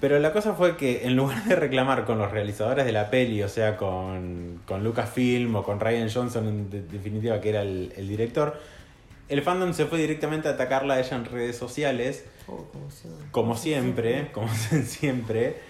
Pero 0.00 0.18
la 0.18 0.32
cosa 0.32 0.54
fue 0.54 0.76
que 0.76 1.04
en 1.06 1.14
lugar 1.16 1.44
de 1.44 1.56
reclamar 1.56 2.04
con 2.06 2.16
los 2.18 2.30
realizadores 2.30 2.86
de 2.86 2.92
la 2.92 3.10
peli, 3.10 3.42
o 3.42 3.48
sea, 3.48 3.76
con, 3.76 4.62
con 4.66 4.82
Lucasfilm 4.82 5.54
o 5.56 5.62
con 5.62 5.78
Ryan 5.78 6.08
Johnson, 6.08 6.48
en 6.48 6.70
de- 6.70 6.82
definitiva, 6.82 7.40
que 7.40 7.50
era 7.50 7.62
el, 7.62 7.92
el 7.96 8.08
director, 8.08 8.58
el 9.28 9.42
fandom 9.42 9.74
se 9.74 9.84
fue 9.86 9.98
directamente 9.98 10.48
a 10.48 10.52
atacarla 10.52 10.94
a 10.94 11.00
ella 11.00 11.16
en 11.16 11.24
redes 11.26 11.56
sociales, 11.56 12.24
Oh, 12.46 12.66
como 13.30 13.56
siempre, 13.56 14.30
como 14.32 14.48
siempre. 14.54 15.56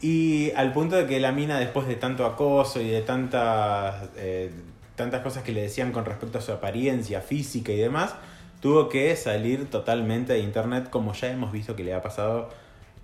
Y 0.00 0.50
al 0.52 0.72
punto 0.72 0.96
de 0.96 1.06
que 1.06 1.20
la 1.20 1.32
mina, 1.32 1.58
después 1.58 1.86
de 1.86 1.96
tanto 1.96 2.24
acoso 2.24 2.80
y 2.80 2.88
de 2.88 3.02
tantas, 3.02 4.08
eh, 4.16 4.50
tantas 4.96 5.22
cosas 5.22 5.42
que 5.42 5.52
le 5.52 5.62
decían 5.62 5.92
con 5.92 6.04
respecto 6.04 6.38
a 6.38 6.40
su 6.40 6.52
apariencia 6.52 7.20
física 7.20 7.72
y 7.72 7.76
demás, 7.76 8.14
tuvo 8.60 8.88
que 8.88 9.14
salir 9.16 9.68
totalmente 9.68 10.32
de 10.32 10.40
internet, 10.40 10.88
como 10.90 11.12
ya 11.12 11.30
hemos 11.30 11.52
visto 11.52 11.76
que 11.76 11.84
le 11.84 11.92
ha 11.92 12.02
pasado 12.02 12.48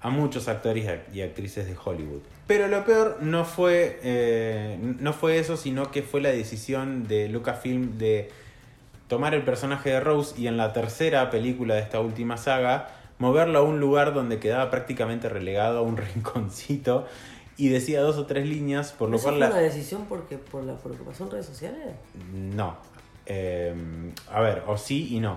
a 0.00 0.10
muchos 0.10 0.48
actores 0.48 0.88
y 1.12 1.20
actrices 1.20 1.66
de 1.66 1.76
Hollywood. 1.82 2.20
Pero 2.46 2.68
lo 2.68 2.84
peor 2.84 3.18
no 3.20 3.44
fue, 3.44 3.98
eh, 4.02 4.78
no 4.80 5.12
fue 5.12 5.38
eso, 5.38 5.56
sino 5.56 5.90
que 5.90 6.02
fue 6.02 6.20
la 6.20 6.30
decisión 6.30 7.08
de 7.08 7.28
Lucasfilm 7.28 7.98
de 7.98 8.30
tomar 9.08 9.34
el 9.34 9.42
personaje 9.42 9.90
de 9.90 10.00
Rose 10.00 10.34
y 10.40 10.46
en 10.46 10.56
la 10.56 10.72
tercera 10.72 11.30
película 11.30 11.74
de 11.74 11.80
esta 11.80 12.00
última 12.00 12.36
saga 12.36 12.88
moverlo 13.18 13.58
a 13.58 13.62
un 13.62 13.80
lugar 13.80 14.12
donde 14.14 14.38
quedaba 14.38 14.70
prácticamente 14.70 15.28
relegado 15.28 15.78
a 15.78 15.82
un 15.82 15.96
rinconcito 16.14 17.06
y 17.56 17.68
decía 17.68 18.00
dos 18.02 18.16
o 18.18 18.26
tres 18.26 18.46
líneas, 18.46 18.92
por 18.92 19.08
lo 19.08 19.16
¿Eso 19.16 19.24
cual 19.24 19.34
fue 19.36 19.40
la... 19.40 19.50
una 19.52 19.58
decisión 19.62 20.04
porque 20.08 20.36
por 20.38 20.64
la 20.64 20.74
preocupación 20.76 21.30
redes 21.30 21.46
sociales? 21.46 21.94
No. 22.32 22.76
Eh, 23.24 23.74
a 24.32 24.40
ver, 24.40 24.62
o 24.66 24.76
sí 24.76 25.14
y 25.14 25.20
no. 25.20 25.36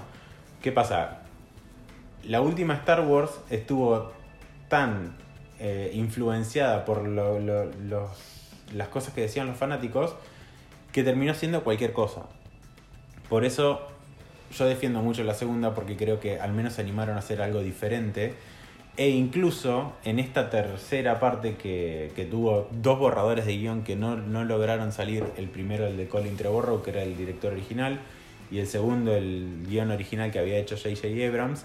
¿Qué 0.62 0.72
pasa? 0.72 1.22
La 2.26 2.42
última 2.42 2.74
Star 2.76 3.02
Wars 3.08 3.32
estuvo 3.50 4.12
tan 4.68 5.15
eh, 5.60 5.92
influenciada 5.94 6.84
por 6.86 7.08
lo- 7.08 7.39
lo- 7.39 7.65
los- 7.65 8.12
las 8.74 8.89
cosas 8.89 9.13
que 9.13 9.22
decían 9.22 9.48
los 9.48 9.58
fanáticos 9.58 10.15
que 10.92 11.04
terminó 11.04 11.34
siendo 11.34 11.63
cualquier 11.63 11.94
cosa. 11.94 12.24
Por 13.30 13.46
eso 13.46 13.82
yo 14.52 14.66
defiendo 14.66 15.02
mucho 15.02 15.24
la 15.24 15.34
segunda 15.34 15.74
porque 15.74 15.96
creo 15.96 16.20
que 16.20 16.40
al 16.40 16.54
menos 16.54 16.74
se 16.74 16.82
animaron 16.82 17.16
a 17.16 17.20
hacer 17.20 17.42
algo 17.42 17.62
diferente. 17.62 18.34
E 18.98 19.10
incluso 19.10 19.94
en 20.04 20.20
esta 20.20 20.50
tercera 20.50 21.20
parte 21.20 21.56
que, 21.56 22.28
tuvo 22.30 22.68
dos 22.72 23.00
borradores 23.00 23.46
de 23.46 23.58
guion 23.58 23.84
que 23.84 23.96
no, 23.96 24.18
no 24.18 24.44
lograron 24.44 24.92
salir, 24.92 25.24
el 25.38 25.48
primero 25.48 25.88
el 25.88 25.96
de 25.96 26.08
Colin 26.08 26.36
Trevorrow, 26.36 26.84
que 26.84 26.92
era 26.92 27.04
el 27.04 27.16
director 27.16 27.54
original, 27.54 28.00
y 28.52 28.60
el 28.60 28.68
segundo 28.68 29.16
el 29.16 29.66
guion 29.70 29.92
original 29.92 30.32
que 30.32 30.40
había 30.40 30.58
hecho 30.58 30.76
J.J. 30.76 31.08
Abrams. 31.28 31.64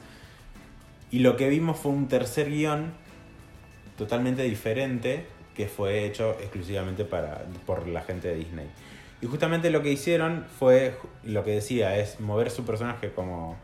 Y 1.11 1.21
lo 1.21 1.37
que 1.37 1.49
vimos 1.49 1.79
fue 1.79 1.93
un 1.93 2.07
tercer 2.07 2.51
guion 2.51 2.93
totalmente 3.97 4.43
diferente 4.43 5.25
que 5.57 5.67
fue 5.67 6.05
hecho 6.05 6.33
exclusivamente 6.41 7.05
para, 7.05 7.45
por 7.67 7.87
la 7.89 8.03
gente 8.03 8.29
de 8.29 8.37
Disney. 8.37 8.67
Y 9.25 9.27
justamente 9.27 9.71
lo 9.71 9.81
que 9.81 9.91
hicieron 9.91 10.45
fue, 10.59 10.99
lo 11.23 11.45
que 11.45 11.53
decía, 11.53 11.97
es 11.97 12.21
mover 12.21 12.51
su 12.51 12.67
personaje 12.67 13.11
como, 13.11 13.57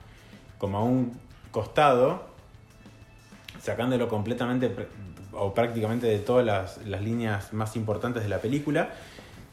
como 0.56 0.78
a 0.78 0.82
un 0.82 1.20
costado, 1.50 2.22
sacándolo 3.60 4.08
completamente 4.08 4.74
o 5.32 5.52
prácticamente 5.52 6.06
de 6.06 6.18
todas 6.18 6.46
las, 6.46 6.78
las 6.86 7.02
líneas 7.02 7.52
más 7.52 7.76
importantes 7.76 8.22
de 8.22 8.30
la 8.30 8.38
película, 8.38 8.88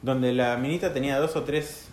donde 0.01 0.31
la 0.31 0.55
minita 0.55 0.93
tenía 0.93 1.19
dos 1.19 1.35
o 1.35 1.43
tres 1.43 1.89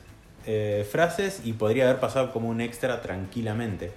eh, 0.46 0.87
frases 0.88 1.40
y 1.44 1.55
podría 1.55 1.83
haber 1.83 1.98
pasado 1.98 2.31
como 2.31 2.48
un 2.48 2.61
extra 2.61 3.00
tranquilamente. 3.00 3.90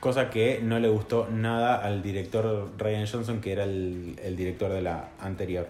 Cosa 0.00 0.28
que 0.28 0.58
no 0.60 0.80
le 0.80 0.88
gustó 0.88 1.28
nada 1.30 1.76
al 1.76 2.02
director 2.02 2.72
Ryan 2.78 3.06
Johnson, 3.06 3.40
que 3.40 3.52
era 3.52 3.62
el, 3.62 4.18
el 4.24 4.34
director 4.34 4.72
de 4.72 4.82
la 4.82 5.10
anterior. 5.20 5.68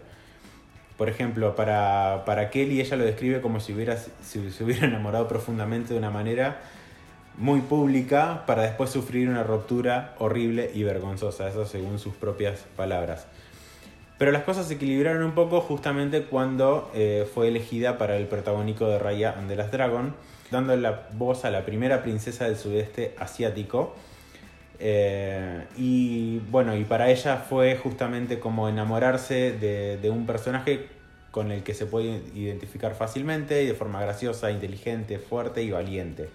Por 0.97 1.09
ejemplo, 1.09 1.55
para, 1.55 2.23
para 2.25 2.51
Kelly 2.51 2.81
ella 2.81 2.97
lo 2.97 3.05
describe 3.05 3.41
como 3.41 3.61
si, 3.61 3.75
hubiera, 3.75 3.97
si 3.97 4.51
se 4.51 4.65
hubiera 4.65 4.87
enamorado 4.87 5.29
profundamente 5.29 5.93
de 5.93 5.99
una 5.99 6.11
manera 6.11 6.61
muy 7.37 7.61
pública 7.61 8.45
para 8.47 8.63
después 8.63 8.91
sufrir 8.91 9.29
una 9.29 9.43
ruptura 9.43 10.15
horrible 10.19 10.71
y 10.73 10.83
vergonzosa, 10.85 11.49
eso 11.49 11.67
según 11.67 11.99
sus 11.99 12.15
propias 12.15 12.65
palabras. 12.77 13.27
Pero 14.19 14.33
las 14.33 14.45
cosas 14.45 14.69
se 14.69 14.75
equilibraron 14.75 15.23
un 15.23 15.33
poco 15.33 15.61
justamente 15.61 16.23
cuando 16.23 16.91
eh, 16.95 17.29
fue 17.35 17.49
elegida 17.49 17.99
para 17.99 18.17
el 18.17 18.27
protagónico 18.27 18.89
de 18.89 18.99
Raya 18.99 19.35
and 19.37 19.49
the 19.49 19.57
Last 19.57 19.73
Dragon, 19.73 20.15
dando 20.51 20.75
la 20.77 21.09
voz 21.13 21.45
a 21.45 21.51
la 21.51 21.67
primera 21.67 22.03
princesa 22.03 22.47
del 22.47 22.57
sudeste 22.57 23.15
asiático. 23.19 23.95
Eh, 24.79 25.65
y 25.77 26.39
bueno, 26.51 26.77
y 26.77 26.85
para 26.85 27.11
ella 27.11 27.39
fue 27.39 27.77
justamente 27.77 28.39
como 28.39 28.69
enamorarse 28.69 29.53
de, 29.53 30.11
un 30.11 30.27
personaje 30.27 30.89
con 31.31 31.51
el 31.51 31.63
que 31.63 31.75
se 31.75 31.87
puede 31.87 32.23
identificar 32.35 32.95
fácilmente 32.95 33.63
y 33.63 33.67
de 33.67 33.75
forma 33.75 34.01
graciosa, 34.01 34.51
inteligente, 34.51 35.19
fuerte 35.19 35.63
y 35.63 35.71
valiente. 35.71 36.29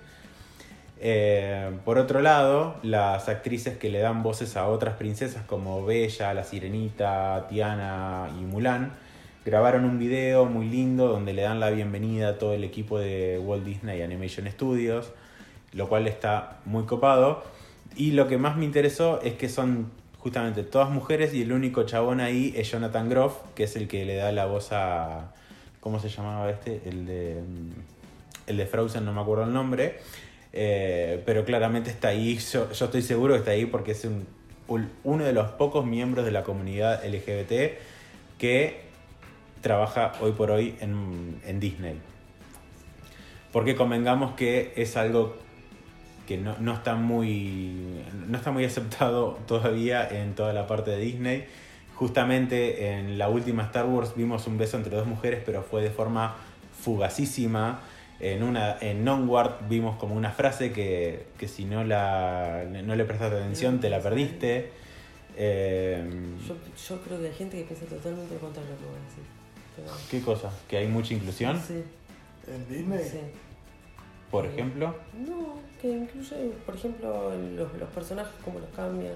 Eh, 1.03 1.71
por 1.83 1.97
otro 1.97 2.21
lado, 2.21 2.75
las 2.83 3.27
actrices 3.27 3.77
que 3.77 3.89
le 3.89 3.99
dan 3.99 4.21
voces 4.21 4.55
a 4.55 4.67
otras 4.67 4.95
princesas 4.95 5.43
como 5.45 5.83
Bella, 5.83 6.33
La 6.33 6.43
Sirenita, 6.43 7.47
Tiana 7.49 8.29
y 8.39 8.43
Mulan, 8.43 8.91
grabaron 9.43 9.85
un 9.85 9.97
video 9.97 10.45
muy 10.45 10.67
lindo 10.69 11.07
donde 11.07 11.33
le 11.33 11.41
dan 11.41 11.59
la 11.59 11.71
bienvenida 11.71 12.29
a 12.29 12.37
todo 12.37 12.53
el 12.53 12.63
equipo 12.63 12.99
de 12.99 13.39
Walt 13.39 13.65
Disney 13.65 14.03
Animation 14.03 14.47
Studios, 14.51 15.11
lo 15.73 15.89
cual 15.89 16.07
está 16.07 16.59
muy 16.65 16.83
copado. 16.83 17.43
Y 17.95 18.11
lo 18.11 18.27
que 18.27 18.37
más 18.37 18.57
me 18.57 18.65
interesó 18.65 19.21
es 19.21 19.33
que 19.33 19.49
son 19.49 19.91
justamente 20.17 20.63
todas 20.63 20.89
mujeres 20.89 21.33
y 21.33 21.41
el 21.41 21.51
único 21.51 21.83
chabón 21.83 22.19
ahí 22.19 22.53
es 22.55 22.71
Jonathan 22.71 23.09
Groff, 23.09 23.37
que 23.55 23.63
es 23.63 23.75
el 23.75 23.87
que 23.87 24.05
le 24.05 24.15
da 24.15 24.31
la 24.31 24.45
voz 24.45 24.71
a... 24.71 25.33
¿Cómo 25.79 25.99
se 25.99 26.09
llamaba 26.09 26.49
este? 26.51 26.81
El 26.85 27.07
de, 27.07 27.41
el 28.45 28.57
de 28.57 28.65
Frozen, 28.67 29.03
no 29.03 29.13
me 29.13 29.21
acuerdo 29.21 29.45
el 29.45 29.53
nombre. 29.53 29.99
Eh, 30.53 31.23
pero 31.25 31.43
claramente 31.43 31.89
está 31.89 32.09
ahí, 32.09 32.37
yo, 32.37 32.71
yo, 32.71 32.85
estoy 32.85 33.01
seguro 33.01 33.33
que 33.33 33.39
está 33.39 33.51
ahí 33.51 33.65
porque 33.65 33.91
es 33.91 34.03
un, 34.03 34.27
uno 35.03 35.23
de 35.23 35.33
los 35.33 35.51
pocos 35.51 35.85
miembros 35.85 36.25
de 36.25 36.31
la 36.31 36.43
comunidad 36.43 37.03
LGBT 37.05 37.79
que 38.37 38.81
trabaja 39.61 40.13
hoy 40.21 40.33
por 40.33 40.51
hoy 40.51 40.75
en, 40.81 41.39
en 41.45 41.59
Disney. 41.59 41.99
Porque 43.51 43.75
convengamos 43.75 44.33
que 44.35 44.73
es 44.75 44.97
algo 44.97 45.35
que 46.31 46.37
no, 46.37 46.55
no, 46.59 46.73
está 46.73 46.95
muy, 46.95 48.03
no 48.27 48.37
está 48.37 48.51
muy 48.51 48.63
aceptado 48.71 49.37
todavía 49.47 50.07
en 50.07 50.33
toda 50.33 50.53
la 50.53 50.65
parte 50.65 50.91
de 50.91 50.97
Disney. 50.97 51.45
Justamente 51.95 52.93
en 52.93 53.17
la 53.17 53.29
última 53.29 53.63
Star 53.63 53.85
Wars 53.85 54.13
vimos 54.15 54.47
un 54.47 54.57
beso 54.57 54.77
entre 54.77 54.95
dos 54.95 55.05
mujeres, 55.05 55.43
pero 55.45 55.61
fue 55.61 55.81
de 55.83 55.91
forma 55.91 56.35
fugacísima. 56.81 57.81
En, 58.19 58.43
una, 58.43 58.77
en 58.79 59.07
Onward 59.07 59.67
vimos 59.67 59.97
como 59.97 60.15
una 60.15 60.31
frase 60.31 60.71
que, 60.71 61.25
que 61.37 61.47
si 61.47 61.65
no, 61.65 61.83
la, 61.83 62.63
no 62.83 62.95
le 62.95 63.03
prestaste 63.03 63.35
atención 63.35 63.79
te 63.79 63.89
la 63.89 63.99
perdiste. 63.99 64.71
Eh, 65.35 66.03
yo, 66.47 66.55
yo, 66.87 67.01
creo 67.01 67.19
que 67.19 67.27
hay 67.27 67.33
gente 67.33 67.57
que 67.57 67.63
piensa 67.63 67.85
totalmente 67.85 68.35
de 68.35 68.41
lo 68.41 68.47
que 68.51 68.59
voy 68.59 68.61
a 68.61 69.07
decir. 69.09 69.23
Pero... 69.75 69.89
¿Qué 70.09 70.21
cosa? 70.21 70.51
¿Que 70.67 70.77
hay 70.77 70.87
mucha 70.87 71.13
inclusión? 71.13 71.59
Sí. 71.59 71.83
¿En 72.47 72.67
Disney? 72.69 73.03
Sí. 73.03 73.19
Por 74.31 74.45
ejemplo. 74.45 74.95
No, 75.27 75.59
que 75.81 75.89
incluye, 75.89 76.51
por 76.65 76.75
ejemplo, 76.75 77.31
los, 77.55 77.73
los 77.73 77.89
personajes, 77.89 78.33
cómo 78.43 78.59
los 78.59 78.69
cambian. 78.69 79.15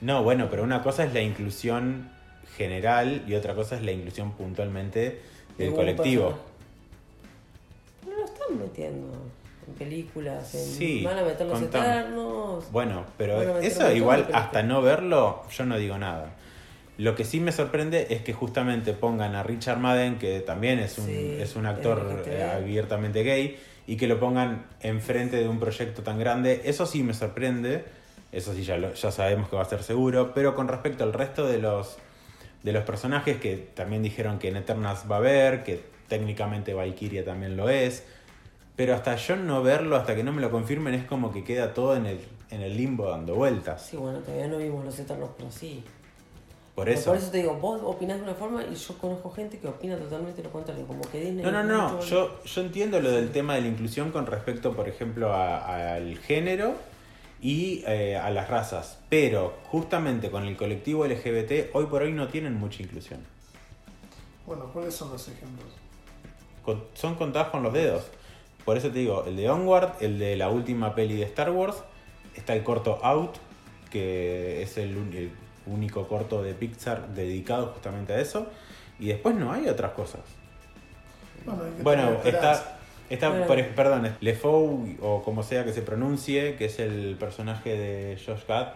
No, 0.00 0.22
bueno, 0.22 0.48
pero 0.50 0.62
una 0.62 0.82
cosa 0.82 1.04
es 1.04 1.12
la 1.12 1.20
inclusión 1.20 2.08
general 2.56 3.22
y 3.26 3.34
otra 3.34 3.54
cosa 3.54 3.76
es 3.76 3.82
la 3.82 3.92
inclusión 3.92 4.32
puntualmente 4.32 5.20
del 5.58 5.70
De 5.70 5.76
colectivo. 5.76 6.38
No 8.06 8.16
lo 8.16 8.24
están 8.24 8.58
metiendo 8.58 9.12
en 9.66 9.74
películas, 9.74 10.54
en, 10.54 10.60
Sí, 10.60 11.04
van 11.04 11.18
a 11.18 11.22
meter 11.22 11.46
los 11.46 11.60
eternos. 11.60 12.70
Bueno, 12.72 13.04
pero 13.18 13.58
eso 13.58 13.92
igual 13.92 14.28
hasta 14.32 14.62
no 14.62 14.82
verlo, 14.82 15.42
yo 15.50 15.66
no 15.66 15.76
digo 15.76 15.98
nada. 15.98 16.34
Lo 16.98 17.14
que 17.14 17.24
sí 17.24 17.40
me 17.40 17.50
sorprende 17.50 18.08
es 18.10 18.20
que 18.20 18.34
justamente 18.34 18.92
pongan 18.92 19.34
a 19.34 19.42
Richard 19.42 19.78
Madden, 19.78 20.18
que 20.18 20.40
también 20.40 20.78
es 20.78 20.98
un, 20.98 21.06
Sí, 21.06 21.36
es 21.38 21.56
un 21.56 21.64
actor 21.64 22.24
eh, 22.26 22.42
abiertamente 22.42 23.22
gay, 23.22 23.58
y 23.90 23.96
que 23.96 24.06
lo 24.06 24.20
pongan 24.20 24.66
enfrente 24.82 25.36
de 25.38 25.48
un 25.48 25.58
proyecto 25.58 26.02
tan 26.04 26.16
grande. 26.16 26.62
Eso 26.64 26.86
sí 26.86 27.02
me 27.02 27.12
sorprende, 27.12 27.84
eso 28.30 28.54
sí 28.54 28.62
ya, 28.62 28.76
lo- 28.78 28.94
ya 28.94 29.10
sabemos 29.10 29.48
que 29.48 29.56
va 29.56 29.62
a 29.62 29.64
ser 29.64 29.82
seguro, 29.82 30.30
pero 30.32 30.54
con 30.54 30.68
respecto 30.68 31.02
al 31.02 31.12
resto 31.12 31.44
de 31.48 31.58
los, 31.58 31.98
de 32.62 32.72
los 32.72 32.84
personajes 32.84 33.38
que 33.38 33.56
también 33.56 34.04
dijeron 34.04 34.38
que 34.38 34.46
en 34.46 34.58
Eternals 34.58 35.10
va 35.10 35.16
a 35.16 35.18
haber, 35.18 35.64
que 35.64 35.82
técnicamente 36.08 36.72
Valkyria 36.72 37.24
también 37.24 37.56
lo 37.56 37.68
es, 37.68 38.04
pero 38.76 38.94
hasta 38.94 39.16
yo 39.16 39.34
no 39.34 39.60
verlo, 39.64 39.96
hasta 39.96 40.14
que 40.14 40.22
no 40.22 40.32
me 40.32 40.40
lo 40.40 40.52
confirmen, 40.52 40.94
es 40.94 41.02
como 41.04 41.32
que 41.32 41.42
queda 41.42 41.74
todo 41.74 41.96
en 41.96 42.06
el, 42.06 42.20
en 42.52 42.62
el 42.62 42.76
limbo 42.76 43.10
dando 43.10 43.34
vueltas. 43.34 43.86
Sí, 43.90 43.96
bueno, 43.96 44.20
todavía 44.20 44.46
no 44.46 44.58
vimos 44.58 44.84
los 44.84 44.96
eternos, 45.00 45.30
pero 45.36 45.50
sí. 45.50 45.82
Por 46.74 46.88
eso. 46.88 47.10
Por 47.10 47.16
eso 47.18 47.30
te 47.30 47.38
digo, 47.38 47.54
vos 47.56 47.80
opinás 47.84 48.18
de 48.18 48.22
una 48.24 48.34
forma 48.34 48.62
y 48.64 48.74
yo 48.74 48.96
conozco 48.98 49.30
gente 49.30 49.58
que 49.58 49.68
opina 49.68 49.96
totalmente 49.98 50.42
lo 50.42 50.50
contrario, 50.50 50.86
como 50.86 51.02
que 51.02 51.20
Disney... 51.20 51.44
No, 51.44 51.50
no, 51.50 51.62
no. 51.64 52.00
Yo, 52.00 52.42
yo 52.44 52.60
entiendo 52.62 53.00
lo 53.00 53.10
del 53.10 53.30
tema 53.32 53.54
de 53.56 53.62
la 53.62 53.68
inclusión 53.68 54.10
con 54.12 54.26
respecto, 54.26 54.72
por 54.74 54.88
ejemplo, 54.88 55.32
a- 55.34 55.94
al 55.94 56.16
género 56.18 56.74
y 57.42 57.82
eh, 57.86 58.16
a 58.16 58.30
las 58.30 58.48
razas. 58.48 58.98
Pero 59.10 59.54
justamente 59.66 60.30
con 60.30 60.44
el 60.46 60.56
colectivo 60.56 61.04
LGBT, 61.06 61.74
hoy 61.74 61.86
por 61.86 62.02
hoy 62.02 62.12
no 62.12 62.28
tienen 62.28 62.54
mucha 62.54 62.82
inclusión. 62.82 63.20
Bueno, 64.46 64.70
¿cuáles 64.72 64.94
son 64.94 65.10
los 65.10 65.28
ejemplos? 65.28 65.68
Con- 66.64 66.84
son 66.94 67.14
contados 67.16 67.48
con 67.48 67.62
los 67.62 67.72
dedos. 67.72 68.04
Por 68.64 68.76
eso 68.76 68.88
te 68.90 68.98
digo, 69.00 69.24
el 69.26 69.36
de 69.36 69.50
Onward, 69.50 69.94
el 70.00 70.18
de 70.18 70.36
la 70.36 70.48
última 70.50 70.94
peli 70.94 71.14
de 71.16 71.24
Star 71.24 71.50
Wars, 71.50 71.76
está 72.36 72.54
el 72.54 72.62
corto 72.62 72.98
Out, 73.02 73.36
que 73.90 74.62
es 74.62 74.76
el 74.78 74.96
único 75.66 76.06
corto 76.08 76.42
de 76.42 76.54
Pixar 76.54 77.08
dedicado 77.08 77.68
justamente 77.68 78.12
a 78.12 78.20
eso. 78.20 78.46
Y 78.98 79.08
después 79.08 79.34
no 79.34 79.52
hay 79.52 79.68
otras 79.68 79.92
cosas. 79.92 80.20
Bueno, 81.44 81.62
Bueno, 81.82 82.10
está, 82.24 82.78
está 83.08 83.30
Bueno. 83.30 83.64
perdón, 83.74 84.16
LeFou, 84.20 84.96
o 85.00 85.22
como 85.22 85.42
sea 85.42 85.64
que 85.64 85.72
se 85.72 85.82
pronuncie, 85.82 86.56
que 86.56 86.66
es 86.66 86.78
el 86.78 87.16
personaje 87.18 87.76
de 87.78 88.18
Josh 88.24 88.46
Gad 88.46 88.68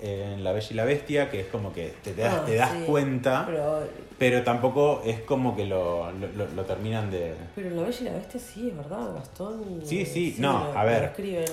en 0.00 0.42
La 0.44 0.52
Bella 0.52 0.66
y 0.70 0.74
la 0.74 0.84
Bestia, 0.84 1.30
que 1.30 1.40
es 1.40 1.46
como 1.46 1.72
que 1.72 1.94
te, 2.02 2.12
te 2.12 2.22
das, 2.22 2.34
Ah, 2.34 2.44
te 2.44 2.56
das 2.56 2.72
sí. 2.72 2.84
cuenta, 2.86 3.44
pero, 3.46 3.82
Pero, 4.18 4.42
tampoco 4.42 5.00
es 5.06 5.20
como 5.20 5.56
que 5.56 5.64
lo, 5.64 6.10
lo- 6.12 6.28
lo- 6.36 6.48
lo 6.54 6.62
terminan 6.64 7.10
de... 7.10 7.34
pero 7.54 7.68
en 7.68 7.76
La 7.76 7.82
Bella 7.84 7.98
y 8.00 8.04
la 8.04 8.12
Bestia 8.14 8.40
sí, 8.40 8.68
es 8.68 8.76
verdad, 8.76 9.14
Gastón... 9.14 9.80
Sí, 9.84 10.04
sí, 10.04 10.36
no, 10.38 10.64
lo- 10.72 10.78
a 10.78 10.84
ver. 10.84 11.04
escriben. 11.04 11.44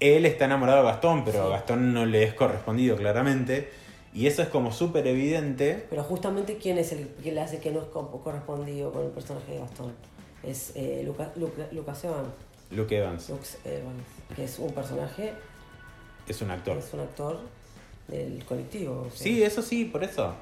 Él 0.00 0.26
está 0.26 0.44
enamorado 0.46 0.78
de 0.80 0.84
Gastón, 0.90 1.24
pero 1.24 1.42
Sí. 1.42 1.46
a 1.46 1.50
Gastón 1.56 1.94
no 1.94 2.04
le 2.04 2.24
es 2.24 2.34
correspondido 2.34 2.96
claramente, 2.96 3.70
y 4.14 4.26
eso 4.28 4.42
es 4.42 4.48
como 4.48 4.72
súper 4.72 5.06
evidente. 5.06 5.86
Pero 5.90 6.02
justamente, 6.04 6.56
¿quién 6.56 6.78
es 6.78 6.92
el 6.92 7.08
que 7.22 7.32
le 7.32 7.40
hace 7.40 7.58
que 7.58 7.70
no 7.70 7.80
es 7.80 7.86
co- 7.88 8.10
correspondido 8.22 8.92
con 8.92 9.04
el 9.04 9.10
personaje 9.10 9.52
de 9.52 9.58
Gastón? 9.58 9.92
Es 10.42 10.72
eh, 10.76 11.02
Luca- 11.04 11.32
Luca- 11.36 11.68
Lucas 11.72 12.04
Evans. 12.04 12.28
Luke 12.70 12.96
Evans 12.96 13.28
Lux 13.28 13.58
Evans, 13.64 14.02
que 14.34 14.44
es 14.44 14.58
un 14.58 14.72
personaje, 14.72 15.32
es 16.26 16.40
un 16.42 16.50
actor. 16.50 16.78
es 16.78 16.92
un 16.94 17.00
actor 17.00 17.38
del 18.08 18.44
colectivo. 18.44 19.02
o 19.06 19.10
sea. 19.10 19.18
Sí, 19.24 19.42
eso 19.42 19.62
sí, 19.62 19.84
por 19.84 20.02
eso. 20.04 20.34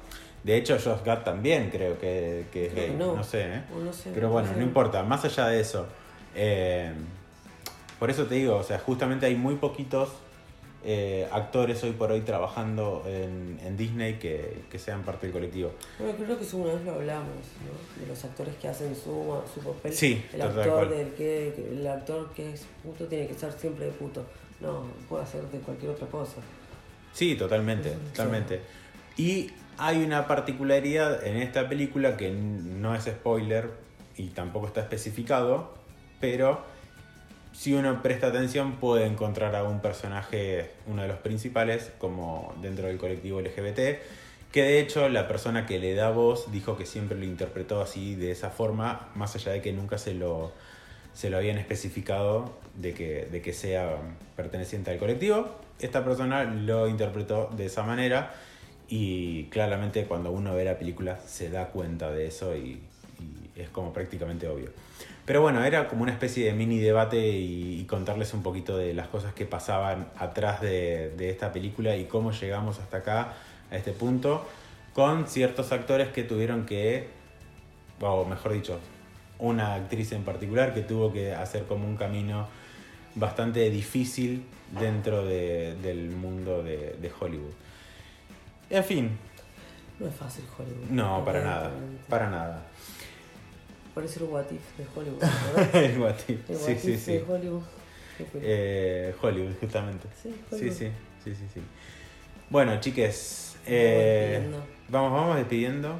De 0.43 0.57
hecho, 0.57 0.77
Josh 0.77 1.03
Gad 1.05 1.23
también 1.23 1.69
creo 1.69 1.97
que, 1.99 2.45
que 2.51 2.67
es 2.67 2.75
gay. 2.75 2.95
no. 2.97 3.15
No 3.15 3.23
sé, 3.23 3.41
¿eh? 3.43 3.63
No 3.83 3.93
sé, 3.93 4.11
Pero 4.13 4.27
no 4.27 4.33
bueno, 4.33 4.49
sé. 4.49 4.55
no 4.57 4.63
importa. 4.63 5.01
Más 5.03 5.23
allá 5.25 5.47
de 5.47 5.59
eso. 5.61 5.85
eh, 6.35 6.91
Por 7.99 8.09
eso 8.09 8.25
te 8.25 8.35
digo, 8.35 8.57
o 8.57 8.63
sea, 8.63 8.77
justamente 8.79 9.25
hay 9.25 9.35
muy 9.35 9.55
poquitos 9.55 10.09
eh, 10.85 11.27
actores 11.31 11.83
hoy 11.83 11.91
por 11.91 12.11
hoy 12.11 12.21
trabajando 12.21 13.03
en, 13.07 13.59
en 13.63 13.77
Disney 13.77 14.15
que, 14.15 14.63
que 14.69 14.79
sean 14.79 15.03
parte 15.03 15.27
del 15.27 15.33
colectivo. 15.33 15.71
Bueno, 15.97 16.13
creo 16.17 16.37
que 16.37 16.43
eso 16.43 16.57
una 16.57 16.73
vez 16.73 16.83
lo 16.83 16.91
hablamos, 16.93 17.29
¿no? 17.65 18.01
De 18.01 18.07
los 18.07 18.23
actores 18.25 18.55
que 18.55 18.67
hacen 18.67 18.95
su, 18.95 19.35
su 19.53 19.61
papel. 19.61 19.93
Sí, 19.93 20.23
el 20.33 20.41
actor 20.41 20.89
del 20.89 21.13
que, 21.13 21.53
el 21.71 21.87
actor 21.87 22.31
que 22.35 22.53
es 22.53 22.65
puto 22.83 23.05
tiene 23.07 23.27
que 23.27 23.33
ser 23.33 23.53
siempre 23.53 23.85
de 23.85 23.91
puto. 23.91 24.25
No, 24.59 24.83
puede 25.09 25.23
hacer 25.23 25.43
de 25.43 25.59
cualquier 25.59 25.91
otra 25.91 26.07
cosa. 26.07 26.37
Sí, 27.13 27.35
totalmente, 27.35 27.89
Sí. 27.91 27.97
totalmente. 28.11 28.61
Y 29.17 29.51
hay 29.77 30.03
una 30.03 30.27
particularidad 30.27 31.25
en 31.25 31.37
esta 31.37 31.67
película 31.69 32.17
que 32.17 32.31
no 32.31 32.95
es 32.95 33.03
spoiler 33.05 33.69
y 34.17 34.27
tampoco 34.29 34.67
está 34.67 34.81
especificado, 34.81 35.73
pero 36.19 36.61
si 37.53 37.73
uno 37.73 38.01
presta 38.01 38.27
atención 38.27 38.73
puede 38.73 39.05
encontrar 39.05 39.55
a 39.55 39.63
un 39.63 39.79
personaje, 39.79 40.71
uno 40.87 41.03
de 41.03 41.07
los 41.07 41.19
principales, 41.19 41.91
como 41.99 42.53
dentro 42.61 42.87
del 42.87 42.97
colectivo 42.97 43.39
LGBT, 43.39 43.99
que 44.51 44.63
de 44.63 44.79
hecho 44.79 45.07
la 45.09 45.27
persona 45.27 45.65
que 45.65 45.79
le 45.79 45.93
da 45.93 46.09
voz 46.09 46.51
dijo 46.51 46.77
que 46.77 46.85
siempre 46.85 47.17
lo 47.17 47.25
interpretó 47.25 47.81
así, 47.81 48.15
de 48.15 48.31
esa 48.31 48.49
forma, 48.49 49.09
más 49.15 49.35
allá 49.35 49.51
de 49.51 49.61
que 49.61 49.71
nunca 49.71 49.97
se 49.97 50.13
lo, 50.15 50.51
se 51.13 51.29
lo 51.29 51.37
habían 51.37 51.57
especificado 51.57 52.53
de 52.75 52.93
que, 52.93 53.27
de 53.31 53.41
que 53.41 53.53
sea 53.53 53.97
perteneciente 54.35 54.91
al 54.91 54.97
colectivo. 54.97 55.55
Esta 55.79 56.03
persona 56.03 56.43
lo 56.43 56.87
interpretó 56.87 57.49
de 57.55 57.67
esa 57.67 57.83
manera 57.83 58.33
y 58.87 59.45
claramente 59.45 60.05
cuando 60.05 60.31
uno 60.31 60.55
ve 60.55 60.65
la 60.65 60.77
película 60.77 61.19
se 61.19 61.49
da 61.49 61.67
cuenta 61.67 62.11
de 62.11 62.27
eso 62.27 62.55
y, 62.55 62.81
y 63.19 63.61
es 63.61 63.69
como 63.69 63.93
prácticamente 63.93 64.47
obvio. 64.47 64.71
Pero 65.25 65.41
bueno, 65.41 65.63
era 65.63 65.87
como 65.87 66.03
una 66.03 66.11
especie 66.11 66.45
de 66.45 66.53
mini 66.53 66.79
debate 66.79 67.17
y, 67.29 67.79
y 67.79 67.85
contarles 67.85 68.33
un 68.33 68.43
poquito 68.43 68.75
de 68.77 68.93
las 68.93 69.07
cosas 69.07 69.33
que 69.33 69.45
pasaban 69.45 70.07
atrás 70.17 70.59
de, 70.61 71.11
de 71.17 71.29
esta 71.29 71.53
película 71.53 71.95
y 71.95 72.05
cómo 72.05 72.31
llegamos 72.31 72.79
hasta 72.79 72.97
acá, 72.97 73.33
a 73.71 73.75
este 73.77 73.93
punto, 73.93 74.45
con 74.93 75.27
ciertos 75.27 75.71
actores 75.71 76.09
que 76.09 76.23
tuvieron 76.23 76.65
que, 76.65 77.07
o 78.01 78.25
mejor 78.25 78.51
dicho, 78.53 78.79
una 79.39 79.75
actriz 79.75 80.11
en 80.11 80.23
particular 80.23 80.73
que 80.73 80.81
tuvo 80.81 81.13
que 81.13 81.33
hacer 81.33 81.63
como 81.63 81.87
un 81.87 81.95
camino 81.95 82.47
bastante 83.15 83.69
difícil 83.69 84.43
dentro 84.77 85.23
de- 85.25 85.75
del 85.81 86.09
mundo 86.09 86.63
de, 86.63 86.97
de 87.01 87.11
Hollywood. 87.17 87.53
En 88.69 88.83
fin, 88.83 89.17
No 89.99 90.07
es 90.07 90.15
fácil 90.15 90.43
Hollywood. 90.57 90.89
no, 90.89 91.23
para 91.23 91.43
nada, 91.43 91.71
para 92.09 92.29
nada. 92.29 92.63
Parece 93.93 94.19
el 94.19 94.25
What 94.25 94.45
If 94.51 94.77
de 94.77 94.85
Hollywood, 94.95 95.21
¿verdad? 95.55 95.75
El 95.83 95.99
What 95.99 96.15
If, 96.27 96.49
El 96.49 96.57
sí, 96.57 96.71
What 96.71 96.77
sí, 96.79 96.91
If 96.93 97.05
sí. 97.05 97.11
de 97.13 97.23
Hollywood. 97.27 97.61
Eh, 98.35 99.15
Hollywood, 99.21 99.53
justamente. 99.59 100.07
Sí, 100.21 100.35
Hollywood. 100.51 100.73
sí, 100.73 100.91
sí, 101.23 101.35
sí, 101.35 101.45
sí. 101.53 101.61
Bueno, 102.49 102.79
chiques, 102.79 103.55
Vamos 103.55 103.67
eh, 103.67 104.29
despidiendo. 104.31 104.65
vamos, 104.89 105.11
vamos 105.13 105.35
despidiendo. 105.37 105.95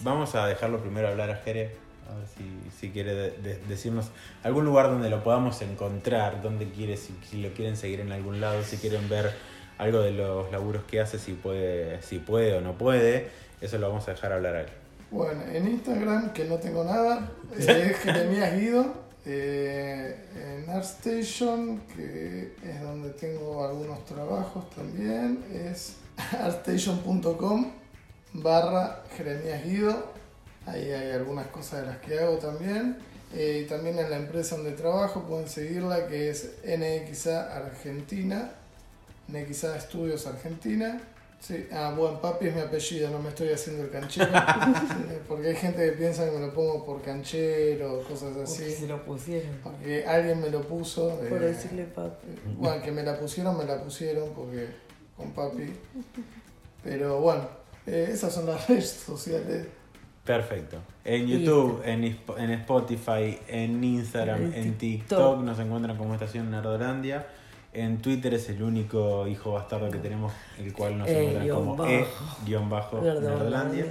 Vamos 0.00 0.34
a 0.34 0.46
dejarlo 0.46 0.78
primero 0.80 1.08
hablar 1.08 1.30
a 1.30 1.36
Jere, 1.36 1.70
a 2.10 2.14
ver 2.18 2.26
si, 2.36 2.70
si 2.78 2.90
quiere 2.90 3.14
de- 3.14 3.30
de- 3.30 3.58
decirnos 3.68 4.10
algún 4.42 4.64
lugar 4.64 4.86
donde 4.90 5.08
lo 5.08 5.22
podamos 5.24 5.60
encontrar, 5.62 6.42
donde 6.42 6.68
quiere, 6.68 6.96
si, 6.96 7.14
si 7.30 7.40
lo 7.40 7.50
quieren 7.54 7.76
seguir 7.76 8.00
en 8.00 8.12
algún 8.12 8.40
lado, 8.40 8.62
si 8.64 8.76
quieren 8.76 9.08
ver 9.08 9.32
algo 9.78 10.00
de 10.00 10.12
los 10.12 10.50
laburos 10.52 10.84
que 10.84 11.00
hace, 11.00 11.18
si 11.18 11.32
puede, 11.32 12.02
si 12.02 12.18
puede 12.18 12.54
o 12.54 12.60
no 12.60 12.72
puede. 12.74 13.28
Eso 13.60 13.78
lo 13.78 13.88
vamos 13.88 14.06
a 14.08 14.12
dejar 14.12 14.32
hablar 14.32 14.56
a 14.56 14.60
él. 14.62 14.66
Bueno, 15.10 15.42
en 15.52 15.68
Instagram, 15.68 16.32
que 16.32 16.44
no 16.44 16.58
tengo 16.58 16.84
nada, 16.84 17.30
eh, 17.58 17.90
es 17.90 17.96
Jeremías 17.98 18.58
Guido. 18.58 19.04
eh, 19.26 20.16
en 20.34 20.68
ArtStation, 20.70 21.80
que 21.94 22.56
es 22.62 22.80
donde 22.82 23.10
tengo 23.10 23.64
algunos 23.64 24.04
trabajos 24.04 24.68
también, 24.70 25.42
es 25.52 25.96
artstation.com 26.40 27.72
barra 28.34 29.02
Jeremías 29.16 29.64
Guido. 29.64 30.12
Ahí 30.66 30.90
hay 30.90 31.12
algunas 31.12 31.46
cosas 31.48 31.82
de 31.82 31.86
las 31.86 31.98
que 31.98 32.18
hago 32.18 32.36
también. 32.38 32.98
Eh, 33.34 33.62
y 33.64 33.68
también 33.68 33.98
en 33.98 34.10
la 34.10 34.16
empresa 34.16 34.56
donde 34.56 34.72
trabajo 34.72 35.22
pueden 35.22 35.48
seguirla, 35.48 36.06
que 36.06 36.30
es 36.30 36.52
NXA 36.64 37.56
Argentina, 37.56 38.52
NXA 39.28 39.76
Estudios 39.76 40.26
Argentina. 40.26 41.00
Sí, 41.46 41.66
ah, 41.70 41.92
buen 41.94 42.16
papi 42.20 42.46
es 42.46 42.54
mi 42.54 42.62
apellido, 42.62 43.10
no 43.10 43.18
me 43.18 43.28
estoy 43.28 43.50
haciendo 43.50 43.82
el 43.82 43.90
canchero. 43.90 44.30
Porque 45.28 45.48
hay 45.48 45.56
gente 45.56 45.84
que 45.84 45.92
piensa 45.92 46.24
que 46.24 46.30
me 46.38 46.46
lo 46.46 46.54
pongo 46.54 46.86
por 46.86 47.02
canchero, 47.02 47.98
cosas 48.08 48.30
Porque 48.34 48.46
se 48.46 48.72
así. 48.72 48.86
lo 48.86 49.04
pusieron. 49.04 49.50
Porque 49.62 50.06
alguien 50.06 50.40
me 50.40 50.48
lo 50.48 50.62
puso. 50.62 51.10
Por 51.28 51.42
eh, 51.42 51.48
decirle 51.48 51.84
papi. 51.84 52.28
bueno, 52.56 52.82
que 52.82 52.90
me 52.90 53.02
la 53.02 53.18
pusieron, 53.20 53.58
me 53.58 53.64
la 53.66 53.82
pusieron 53.82 54.30
porque 54.34 54.68
con 55.18 55.32
papi. 55.32 55.70
Pero 56.82 57.20
bueno, 57.20 57.46
eh, 57.86 58.08
esas 58.10 58.32
son 58.32 58.46
las 58.46 58.66
redes 58.68 58.88
sociales. 58.90 59.66
Perfecto. 60.24 60.78
En. 61.04 61.26
YouTube, 61.26 61.82
en, 61.84 62.02
Isp- 62.04 62.38
en 62.38 62.50
Spotify, 62.52 63.38
en 63.48 63.84
Instagram, 63.84 64.44
En 64.46 64.54
en 64.54 64.78
TikTok. 64.78 65.18
TikTok 65.18 65.40
nos 65.42 65.58
encuentran 65.58 65.96
como 65.98 66.14
Estación 66.14 66.50
Nerdolandia. 66.50 67.26
En 67.74 67.98
Twitter 68.00 68.32
es 68.34 68.48
el 68.48 68.62
único 68.62 69.26
hijo 69.26 69.52
bastardo 69.52 69.90
que 69.90 69.98
tenemos, 69.98 70.32
el 70.58 70.72
cual 70.72 70.96
nos 70.98 71.08
E 71.08 71.18
encuentran 71.18 71.44
guion 71.44 71.56
como 71.58 71.76
bajo. 71.76 72.98
E-Nerdolandia. 72.98 73.30
Nerdolandia. 73.30 73.86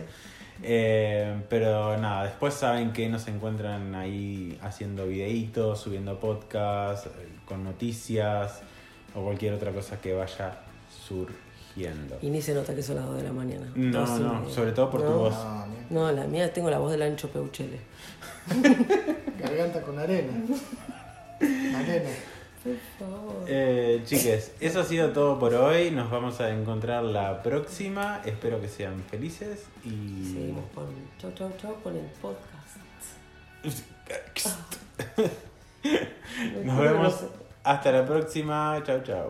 Eh, 0.61 1.41
pero 1.49 1.97
nada, 1.97 2.23
después 2.25 2.53
saben 2.53 2.93
que 2.93 3.09
nos 3.09 3.27
encuentran 3.27 3.93
ahí 3.95 4.57
haciendo 4.61 5.05
videitos, 5.07 5.81
subiendo 5.81 6.17
podcasts, 6.19 7.07
eh, 7.07 7.27
con 7.45 7.63
noticias 7.65 8.61
o 9.15 9.21
cualquier 9.23 9.53
otra 9.55 9.71
cosa 9.71 9.99
que 9.99 10.13
vaya 10.13 10.59
surgiendo. 11.05 12.17
Y 12.21 12.29
ni 12.29 12.41
se 12.41 12.53
nota 12.53 12.73
que 12.73 12.81
son 12.83 12.95
las 12.95 13.05
2 13.05 13.17
de 13.17 13.23
la 13.23 13.33
mañana. 13.33 13.67
No, 13.75 13.99
Dos 14.05 14.19
y 14.19 14.23
no, 14.23 14.49
sobre 14.49 14.71
todo 14.71 14.89
por 14.89 15.01
tu 15.03 15.11
voz. 15.11 15.33
No, 15.35 15.65
ni- 15.67 15.73
No, 15.89 16.11
la 16.11 16.25
mía 16.25 16.53
tengo 16.53 16.69
la 16.69 16.79
voz 16.79 16.91
del 16.91 17.01
ancho 17.01 17.29
Peuchele. 17.29 17.79
garganta 19.39 19.81
con 19.81 19.99
arena. 19.99 20.31
Arena. 21.41 22.09
Por 22.63 22.77
favor. 22.97 23.43
Eh, 23.47 24.01
chiques, 24.05 24.53
eso 24.61 24.79
ha 24.79 24.85
sido 24.85 25.11
todo 25.11 25.37
por 25.37 25.53
hoy. 25.53 25.91
Nos 25.91 26.09
vamos 26.09 26.39
a 26.39 26.49
encontrar 26.49 27.03
la 27.03 27.43
próxima. 27.43 28.21
Espero 28.25 28.61
que 28.61 28.69
sean 28.69 29.03
felices 29.09 29.65
y. 29.83 30.31
Seguimos 30.33 30.63
con 30.73 30.85
chau 31.19 31.33
chau 31.33 31.51
chau 31.57 31.75
con 31.83 31.97
el 31.97 32.05
podcast. 32.21 32.77
Nos 36.63 36.79
vemos 36.79 37.25
hasta 37.63 37.91
la 37.91 38.05
próxima. 38.05 38.81
Chao, 38.85 39.03
chao. 39.03 39.29